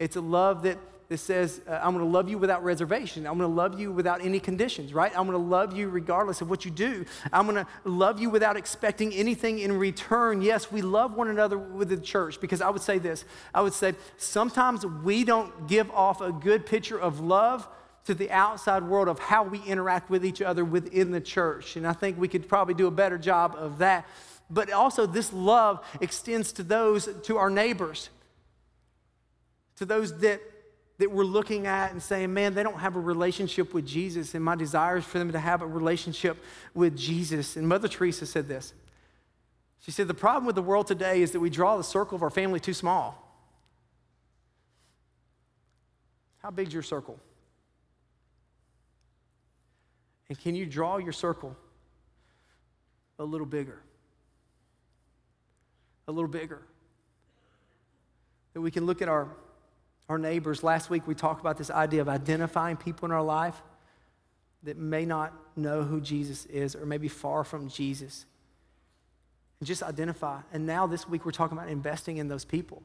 It's 0.00 0.16
a 0.16 0.20
love 0.20 0.64
that 0.64 0.78
that 1.08 1.18
says, 1.18 1.62
uh, 1.66 1.80
I'm 1.82 1.94
going 1.94 2.04
to 2.04 2.10
love 2.10 2.28
you 2.28 2.36
without 2.36 2.62
reservation. 2.62 3.26
I'm 3.26 3.38
going 3.38 3.48
to 3.48 3.54
love 3.54 3.80
you 3.80 3.90
without 3.90 4.22
any 4.22 4.38
conditions, 4.38 4.92
right? 4.92 5.10
I'm 5.16 5.26
going 5.26 5.38
to 5.40 5.48
love 5.48 5.74
you 5.74 5.88
regardless 5.88 6.42
of 6.42 6.50
what 6.50 6.66
you 6.66 6.70
do. 6.70 7.06
I'm 7.32 7.46
going 7.46 7.64
to 7.64 7.66
love 7.84 8.20
you 8.20 8.28
without 8.28 8.58
expecting 8.58 9.14
anything 9.14 9.58
in 9.58 9.72
return. 9.78 10.42
Yes, 10.42 10.70
we 10.70 10.82
love 10.82 11.14
one 11.14 11.28
another 11.28 11.56
with 11.56 11.88
the 11.88 11.96
church 11.96 12.40
because 12.40 12.60
I 12.60 12.68
would 12.68 12.82
say 12.82 12.98
this 12.98 13.24
I 13.54 13.62
would 13.62 13.72
say 13.72 13.94
sometimes 14.18 14.84
we 14.84 15.24
don't 15.24 15.66
give 15.66 15.90
off 15.92 16.20
a 16.20 16.30
good 16.30 16.66
picture 16.66 16.98
of 16.98 17.20
love 17.20 17.66
to 18.04 18.14
the 18.14 18.30
outside 18.30 18.82
world 18.82 19.08
of 19.08 19.18
how 19.18 19.42
we 19.42 19.60
interact 19.62 20.10
with 20.10 20.24
each 20.24 20.42
other 20.42 20.64
within 20.64 21.10
the 21.10 21.20
church. 21.20 21.76
And 21.76 21.86
I 21.86 21.92
think 21.94 22.18
we 22.18 22.28
could 22.28 22.48
probably 22.48 22.74
do 22.74 22.86
a 22.86 22.90
better 22.90 23.18
job 23.18 23.54
of 23.56 23.78
that. 23.78 24.06
But 24.50 24.72
also, 24.72 25.06
this 25.06 25.32
love 25.32 25.84
extends 26.00 26.52
to 26.52 26.62
those, 26.62 27.08
to 27.24 27.36
our 27.36 27.50
neighbors, 27.50 28.08
to 29.76 29.84
those 29.84 30.18
that 30.20 30.40
that 30.98 31.10
we're 31.12 31.24
looking 31.24 31.66
at 31.66 31.92
and 31.92 32.02
saying, 32.02 32.34
man, 32.34 32.54
they 32.54 32.62
don't 32.64 32.80
have 32.80 32.96
a 32.96 33.00
relationship 33.00 33.72
with 33.72 33.86
Jesus. 33.86 34.34
And 34.34 34.44
my 34.44 34.56
desire 34.56 34.98
is 34.98 35.04
for 35.04 35.18
them 35.18 35.30
to 35.32 35.38
have 35.38 35.62
a 35.62 35.66
relationship 35.66 36.36
with 36.74 36.96
Jesus. 36.96 37.56
And 37.56 37.68
Mother 37.68 37.86
Teresa 37.86 38.26
said 38.26 38.48
this. 38.48 38.74
She 39.80 39.92
said, 39.92 40.08
the 40.08 40.14
problem 40.14 40.44
with 40.44 40.56
the 40.56 40.62
world 40.62 40.88
today 40.88 41.22
is 41.22 41.30
that 41.32 41.40
we 41.40 41.50
draw 41.50 41.76
the 41.76 41.84
circle 41.84 42.16
of 42.16 42.22
our 42.22 42.30
family 42.30 42.58
too 42.58 42.74
small. 42.74 43.24
How 46.42 46.50
big's 46.50 46.74
your 46.74 46.82
circle? 46.82 47.18
And 50.28 50.38
can 50.38 50.56
you 50.56 50.66
draw 50.66 50.98
your 50.98 51.12
circle 51.12 51.56
a 53.20 53.24
little 53.24 53.46
bigger? 53.46 53.80
A 56.08 56.12
little 56.12 56.28
bigger. 56.28 56.60
That 58.54 58.60
we 58.62 58.72
can 58.72 58.84
look 58.84 59.00
at 59.00 59.08
our 59.08 59.28
our 60.08 60.18
neighbors. 60.18 60.62
Last 60.62 60.90
week 60.90 61.06
we 61.06 61.14
talked 61.14 61.40
about 61.40 61.58
this 61.58 61.70
idea 61.70 62.00
of 62.00 62.08
identifying 62.08 62.76
people 62.76 63.06
in 63.06 63.12
our 63.12 63.22
life 63.22 63.62
that 64.62 64.76
may 64.76 65.04
not 65.04 65.32
know 65.56 65.82
who 65.82 66.00
Jesus 66.00 66.46
is 66.46 66.74
or 66.74 66.86
may 66.86 66.98
be 66.98 67.08
far 67.08 67.44
from 67.44 67.68
Jesus. 67.68 68.26
And 69.60 69.66
just 69.66 69.82
identify. 69.82 70.40
And 70.52 70.66
now 70.66 70.86
this 70.86 71.08
week 71.08 71.24
we're 71.24 71.32
talking 71.32 71.56
about 71.56 71.68
investing 71.68 72.16
in 72.16 72.28
those 72.28 72.44
people. 72.44 72.82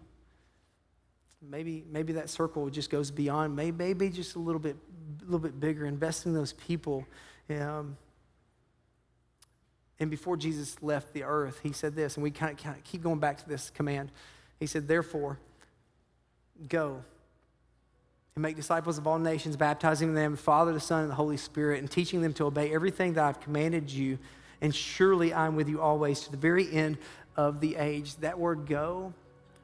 Maybe, 1.41 1.83
maybe 1.89 2.13
that 2.13 2.29
circle 2.29 2.69
just 2.69 2.89
goes 2.89 3.11
beyond, 3.11 3.55
maybe, 3.55 3.75
maybe 3.75 4.09
just 4.09 4.35
a 4.35 4.39
little 4.39 4.59
bit, 4.61 4.77
a 5.21 5.25
little 5.25 5.39
bit 5.39 5.59
bigger, 5.59 5.85
investing 5.85 6.31
in 6.31 6.37
those 6.37 6.53
people. 6.53 7.05
Um, 7.49 7.97
and 9.99 10.09
before 10.09 10.37
Jesus 10.37 10.81
left 10.81 11.13
the 11.13 11.23
earth, 11.23 11.59
he 11.61 11.73
said 11.73 11.95
this, 11.95 12.15
and 12.15 12.23
we 12.23 12.31
kind 12.31 12.57
of 12.57 12.83
keep 12.83 13.03
going 13.03 13.19
back 13.19 13.37
to 13.39 13.47
this 13.47 13.69
command. 13.69 14.11
He 14.59 14.67
said, 14.67 14.87
Therefore, 14.87 15.37
go 16.69 17.03
and 18.35 18.41
make 18.41 18.55
disciples 18.55 18.97
of 18.97 19.05
all 19.05 19.19
nations, 19.19 19.55
baptizing 19.55 20.15
them, 20.15 20.31
the 20.31 20.37
Father, 20.37 20.73
the 20.73 20.79
Son, 20.79 21.01
and 21.01 21.11
the 21.11 21.15
Holy 21.15 21.37
Spirit, 21.37 21.79
and 21.79 21.91
teaching 21.91 22.21
them 22.21 22.33
to 22.33 22.45
obey 22.45 22.73
everything 22.73 23.13
that 23.13 23.23
I've 23.23 23.39
commanded 23.39 23.91
you. 23.91 24.17
And 24.59 24.73
surely 24.73 25.33
I'm 25.33 25.55
with 25.55 25.69
you 25.69 25.79
always 25.79 26.21
to 26.21 26.31
the 26.31 26.37
very 26.37 26.71
end 26.71 26.97
of 27.35 27.59
the 27.59 27.75
age. 27.75 28.15
That 28.17 28.39
word 28.39 28.65
go 28.65 29.13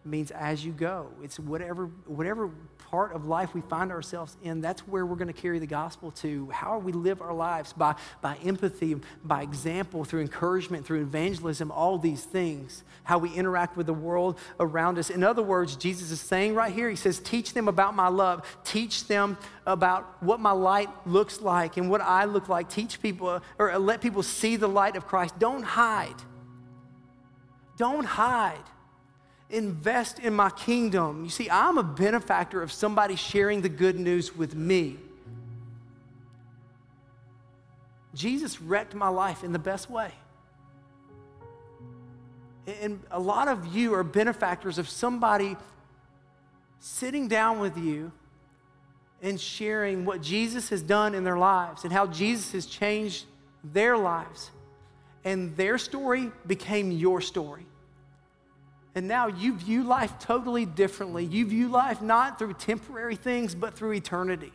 means 0.05 0.31
as 0.31 0.63
you 0.63 0.71
go. 0.71 1.07
It's 1.21 1.39
whatever, 1.39 1.87
whatever 2.05 2.49
part 2.77 3.13
of 3.13 3.25
life 3.25 3.53
we 3.53 3.61
find 3.61 3.91
ourselves 3.91 4.35
in, 4.41 4.61
that's 4.61 4.87
where 4.87 5.05
we're 5.05 5.15
going 5.15 5.27
to 5.27 5.41
carry 5.41 5.59
the 5.59 5.67
gospel 5.67 6.11
to. 6.11 6.49
How 6.49 6.79
we 6.79 6.91
live 6.91 7.21
our 7.21 7.33
lives 7.33 7.73
by, 7.73 7.95
by 8.21 8.37
empathy, 8.37 8.95
by 9.23 9.43
example, 9.43 10.05
through 10.05 10.21
encouragement, 10.21 10.85
through 10.85 11.01
evangelism, 11.01 11.71
all 11.71 11.97
these 11.97 12.23
things. 12.23 12.83
How 13.03 13.17
we 13.17 13.33
interact 13.33 13.75
with 13.75 13.87
the 13.87 13.93
world 13.93 14.39
around 14.59 14.97
us. 14.97 15.09
In 15.09 15.23
other 15.23 15.43
words, 15.43 15.75
Jesus 15.75 16.11
is 16.11 16.21
saying 16.21 16.55
right 16.55 16.73
here, 16.73 16.89
He 16.89 16.95
says, 16.95 17.19
Teach 17.19 17.53
them 17.53 17.67
about 17.67 17.95
my 17.95 18.07
love. 18.07 18.45
Teach 18.63 19.07
them 19.07 19.37
about 19.65 20.23
what 20.23 20.39
my 20.39 20.51
light 20.51 20.89
looks 21.05 21.41
like 21.41 21.77
and 21.77 21.89
what 21.89 22.01
I 22.01 22.25
look 22.25 22.49
like. 22.49 22.69
Teach 22.69 23.01
people 23.01 23.41
or 23.57 23.77
let 23.77 24.01
people 24.01 24.23
see 24.23 24.55
the 24.55 24.69
light 24.69 24.95
of 24.95 25.05
Christ. 25.05 25.37
Don't 25.37 25.63
hide. 25.63 26.15
Don't 27.77 28.05
hide 28.05 28.63
invest 29.49 30.19
in 30.19 30.33
my 30.33 30.49
kingdom. 30.49 31.23
You 31.23 31.29
see, 31.29 31.49
I'm 31.49 31.77
a 31.77 31.83
benefactor 31.83 32.61
of 32.61 32.71
somebody 32.71 33.15
sharing 33.15 33.61
the 33.61 33.69
good 33.69 33.99
news 33.99 34.35
with 34.35 34.55
me. 34.55 34.97
Jesus 38.13 38.61
wrecked 38.61 38.93
my 38.93 39.07
life 39.07 39.43
in 39.43 39.53
the 39.53 39.59
best 39.59 39.89
way. 39.89 40.11
And 42.81 42.99
a 43.09 43.19
lot 43.19 43.47
of 43.47 43.75
you 43.75 43.93
are 43.95 44.03
benefactors 44.03 44.77
of 44.77 44.87
somebody 44.89 45.57
sitting 46.79 47.27
down 47.27 47.59
with 47.59 47.77
you 47.77 48.11
and 49.21 49.39
sharing 49.39 50.05
what 50.05 50.21
Jesus 50.21 50.69
has 50.69 50.81
done 50.81 51.15
in 51.15 51.23
their 51.23 51.37
lives 51.37 51.83
and 51.83 51.91
how 51.91 52.07
Jesus 52.07 52.51
has 52.51 52.65
changed 52.65 53.25
their 53.63 53.97
lives. 53.97 54.51
And 55.25 55.55
their 55.57 55.77
story 55.77 56.31
became 56.47 56.91
your 56.91 57.21
story. 57.21 57.65
And 58.99 59.07
now 59.07 59.27
you 59.27 59.55
view 59.55 59.83
life 59.83 60.19
totally 60.19 60.65
differently. 60.65 61.23
You 61.23 61.45
view 61.45 61.69
life 61.69 62.01
not 62.01 62.37
through 62.37 62.55
temporary 62.55 63.15
things, 63.15 63.55
but 63.55 63.73
through 63.73 63.93
eternity. 63.93 64.51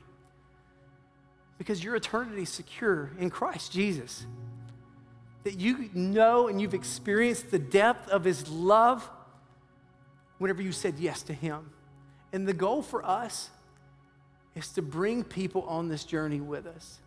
Because 1.57 1.83
your 1.83 1.97
eternity 1.97 2.43
is 2.43 2.51
secure 2.51 3.11
in 3.19 3.31
Christ 3.31 3.73
Jesus. 3.73 4.27
That 5.45 5.59
you 5.59 5.89
know 5.95 6.49
and 6.49 6.61
you've 6.61 6.75
experienced 6.75 7.53
the 7.53 7.59
depth 7.59 8.11
of 8.11 8.23
His 8.23 8.47
love 8.51 9.09
whenever 10.37 10.61
you 10.61 10.73
said 10.73 10.99
yes 10.99 11.23
to 11.23 11.33
Him. 11.33 11.71
And 12.31 12.47
the 12.47 12.53
goal 12.53 12.83
for 12.83 13.03
us 13.03 13.49
is 14.55 14.69
to 14.73 14.83
bring 14.83 15.25
people 15.25 15.63
on 15.63 15.89
this 15.89 16.05
journey 16.05 16.43
with 16.43 16.67
us. 16.67 16.99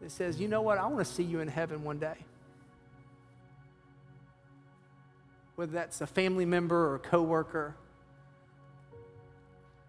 That 0.00 0.10
says, 0.10 0.40
you 0.40 0.48
know 0.48 0.62
what, 0.62 0.78
I 0.78 0.86
want 0.86 1.06
to 1.06 1.12
see 1.12 1.22
you 1.22 1.40
in 1.40 1.48
heaven 1.48 1.84
one 1.84 1.98
day. 1.98 2.16
Whether 5.56 5.72
that's 5.72 6.00
a 6.00 6.06
family 6.06 6.44
member 6.44 6.88
or 6.88 6.94
a 6.96 6.98
coworker 6.98 7.76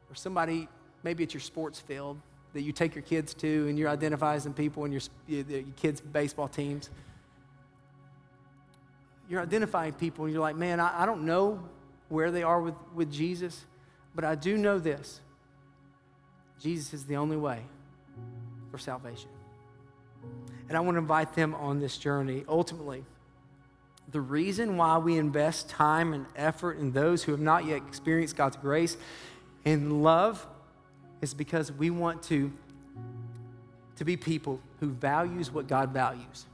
or 0.09 0.15
somebody 0.15 0.67
maybe 1.03 1.23
it's 1.23 1.33
your 1.33 1.41
sports 1.41 1.79
field 1.79 2.17
that 2.53 2.61
you 2.61 2.71
take 2.71 2.95
your 2.95 3.03
kids 3.03 3.33
to 3.33 3.67
and 3.67 3.77
you're 3.77 3.89
identifying 3.89 4.53
people 4.53 4.85
in 4.85 4.91
your, 4.91 5.01
your 5.27 5.63
kids' 5.75 5.99
baseball 5.99 6.47
teams. 6.47 6.89
You're 9.29 9.41
identifying 9.41 9.93
people 9.93 10.25
and 10.25 10.33
you're 10.33 10.41
like, 10.41 10.55
man, 10.55 10.79
I, 10.79 11.03
I 11.03 11.05
don't 11.05 11.25
know 11.25 11.61
where 12.07 12.31
they 12.31 12.43
are 12.43 12.61
with, 12.61 12.75
with 12.93 13.11
Jesus, 13.11 13.65
but 14.15 14.23
I 14.23 14.35
do 14.35 14.57
know 14.57 14.79
this 14.79 15.19
Jesus 16.61 16.93
is 16.93 17.05
the 17.05 17.17
only 17.17 17.37
way 17.37 17.61
for 18.71 18.77
salvation. 18.77 19.29
And 20.69 20.77
I 20.77 20.79
want 20.79 20.95
to 20.95 20.99
invite 20.99 21.33
them 21.33 21.53
on 21.55 21.79
this 21.79 21.97
journey. 21.97 22.45
Ultimately, 22.47 23.03
the 24.11 24.21
reason 24.21 24.77
why 24.77 24.97
we 24.97 25.17
invest 25.17 25.69
time 25.69 26.13
and 26.13 26.25
effort 26.35 26.77
in 26.77 26.91
those 26.91 27.23
who 27.23 27.31
have 27.31 27.41
not 27.41 27.65
yet 27.65 27.77
experienced 27.77 28.35
God's 28.35 28.57
grace 28.57 28.97
and 29.65 30.03
love 30.03 30.45
is 31.21 31.33
because 31.33 31.71
we 31.71 31.89
want 31.89 32.21
to, 32.23 32.51
to 33.95 34.05
be 34.05 34.15
people 34.15 34.59
who 34.79 34.89
values 34.89 35.51
what 35.51 35.67
God 35.67 35.91
values. 35.91 36.45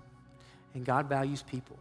And 0.73 0.85
God 0.85 1.09
values 1.09 1.43
people. 1.43 1.77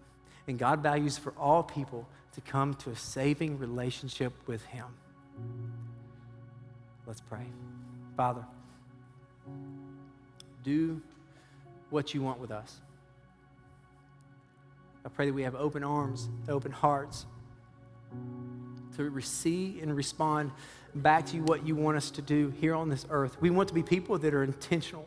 And 0.48 0.59
God 0.59 0.83
values 0.83 1.16
for 1.16 1.33
all 1.38 1.62
people 1.62 2.09
to 2.33 2.40
come 2.40 2.74
to 2.74 2.90
a 2.90 2.96
saving 2.96 3.59
relationship 3.59 4.33
with 4.46 4.64
Him. 4.64 4.87
Let's 7.06 7.20
pray. 7.20 7.46
Father, 8.16 8.44
do 10.64 11.00
what 11.90 12.14
you 12.14 12.23
want 12.23 12.40
with 12.40 12.50
us. 12.50 12.81
I 15.05 15.09
pray 15.09 15.27
that 15.27 15.33
we 15.33 15.42
have 15.42 15.55
open 15.55 15.83
arms, 15.83 16.29
open 16.48 16.73
hearts 16.73 17.27
to 18.96 19.11
receive 19.11 19.83
and 19.83 19.96
respond 19.96 20.51
back 20.94 21.27
to 21.27 21.37
you 21.37 21.42
what 21.44 21.67
you 21.67 21.75
want 21.77 21.96
us 21.96 22.11
to 22.13 22.23
do 22.23 22.53
here 22.61 22.75
on 22.75 22.88
this 22.88 23.07
earth. 23.11 23.40
We 23.40 23.51
want 23.51 23.69
to 23.69 23.75
be 23.75 23.83
people 23.83 24.19
that 24.19 24.35
are 24.35 24.42
intentional. 24.42 25.07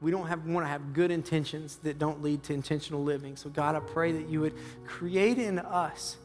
We 0.00 0.10
don't 0.10 0.28
have, 0.28 0.46
want 0.46 0.64
to 0.64 0.70
have 0.70 0.92
good 0.92 1.10
intentions 1.10 1.76
that 1.82 1.98
don't 1.98 2.22
lead 2.22 2.44
to 2.44 2.54
intentional 2.54 3.02
living. 3.02 3.36
So, 3.36 3.50
God, 3.50 3.74
I 3.74 3.80
pray 3.80 4.12
that 4.12 4.28
you 4.28 4.40
would 4.40 4.54
create 4.86 5.38
in 5.38 5.58
us 5.58 6.16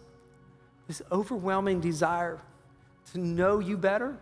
this 0.87 1.01
overwhelming 1.11 1.79
desire 1.79 2.39
to 3.11 3.17
know 3.17 3.59
you 3.59 3.77
better, 3.77 4.15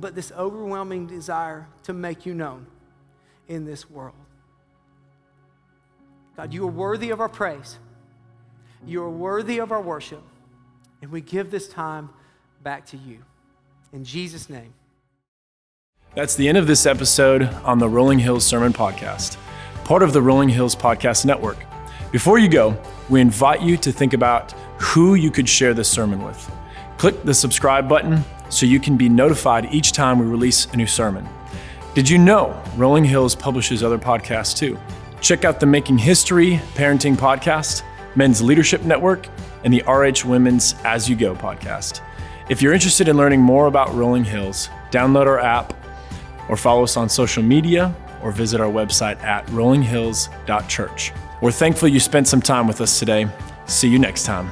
but 0.00 0.14
this 0.14 0.32
overwhelming 0.32 1.06
desire 1.06 1.68
to 1.84 1.92
make 1.92 2.26
you 2.26 2.34
known 2.34 2.66
in 3.46 3.64
this 3.64 3.88
world. 3.88 4.14
God, 6.36 6.54
you 6.54 6.64
are 6.64 6.70
worthy 6.70 7.10
of 7.10 7.20
our 7.20 7.28
praise. 7.28 7.78
You 8.86 9.02
are 9.02 9.10
worthy 9.10 9.58
of 9.58 9.70
our 9.70 9.82
worship. 9.82 10.22
And 11.02 11.10
we 11.10 11.20
give 11.20 11.50
this 11.50 11.68
time 11.68 12.10
back 12.62 12.86
to 12.86 12.96
you. 12.96 13.18
In 13.92 14.04
Jesus' 14.04 14.48
name. 14.48 14.72
That's 16.14 16.34
the 16.34 16.48
end 16.48 16.58
of 16.58 16.66
this 16.66 16.86
episode 16.86 17.42
on 17.64 17.78
the 17.78 17.88
Rolling 17.88 18.18
Hills 18.18 18.44
Sermon 18.44 18.72
Podcast, 18.72 19.36
part 19.84 20.02
of 20.02 20.12
the 20.12 20.22
Rolling 20.22 20.48
Hills 20.48 20.76
Podcast 20.76 21.24
Network. 21.24 21.58
Before 22.12 22.38
you 22.38 22.48
go, 22.48 22.78
we 23.08 23.20
invite 23.20 23.62
you 23.62 23.76
to 23.78 23.92
think 23.92 24.12
about 24.12 24.52
who 24.78 25.14
you 25.14 25.30
could 25.30 25.48
share 25.48 25.74
this 25.74 25.88
sermon 25.88 26.22
with. 26.22 26.50
Click 26.98 27.22
the 27.24 27.34
subscribe 27.34 27.88
button 27.88 28.22
so 28.48 28.66
you 28.66 28.78
can 28.78 28.96
be 28.96 29.08
notified 29.08 29.72
each 29.72 29.92
time 29.92 30.18
we 30.18 30.26
release 30.26 30.66
a 30.66 30.76
new 30.76 30.86
sermon. 30.86 31.26
Did 31.94 32.08
you 32.08 32.18
know 32.18 32.62
Rolling 32.76 33.04
Hills 33.04 33.34
publishes 33.34 33.82
other 33.82 33.98
podcasts 33.98 34.56
too? 34.56 34.78
Check 35.22 35.44
out 35.44 35.60
the 35.60 35.66
Making 35.66 35.98
History 35.98 36.60
Parenting 36.74 37.16
Podcast, 37.16 37.82
Men's 38.16 38.42
Leadership 38.42 38.82
Network, 38.82 39.28
and 39.64 39.72
the 39.72 39.82
RH 39.86 40.28
Women's 40.28 40.74
As 40.84 41.08
You 41.08 41.14
Go 41.14 41.34
podcast. 41.34 42.00
If 42.48 42.60
you're 42.60 42.72
interested 42.72 43.06
in 43.06 43.16
learning 43.16 43.40
more 43.40 43.68
about 43.68 43.94
Rolling 43.94 44.24
Hills, 44.24 44.68
download 44.90 45.26
our 45.26 45.38
app 45.38 45.74
or 46.48 46.56
follow 46.56 46.82
us 46.82 46.96
on 46.96 47.08
social 47.08 47.42
media 47.42 47.94
or 48.20 48.32
visit 48.32 48.60
our 48.60 48.70
website 48.70 49.22
at 49.22 49.46
rollinghills.church. 49.46 51.12
We're 51.40 51.52
thankful 51.52 51.88
you 51.88 52.00
spent 52.00 52.26
some 52.26 52.42
time 52.42 52.66
with 52.66 52.80
us 52.80 52.98
today. 52.98 53.28
See 53.66 53.88
you 53.88 54.00
next 54.00 54.24
time. 54.24 54.50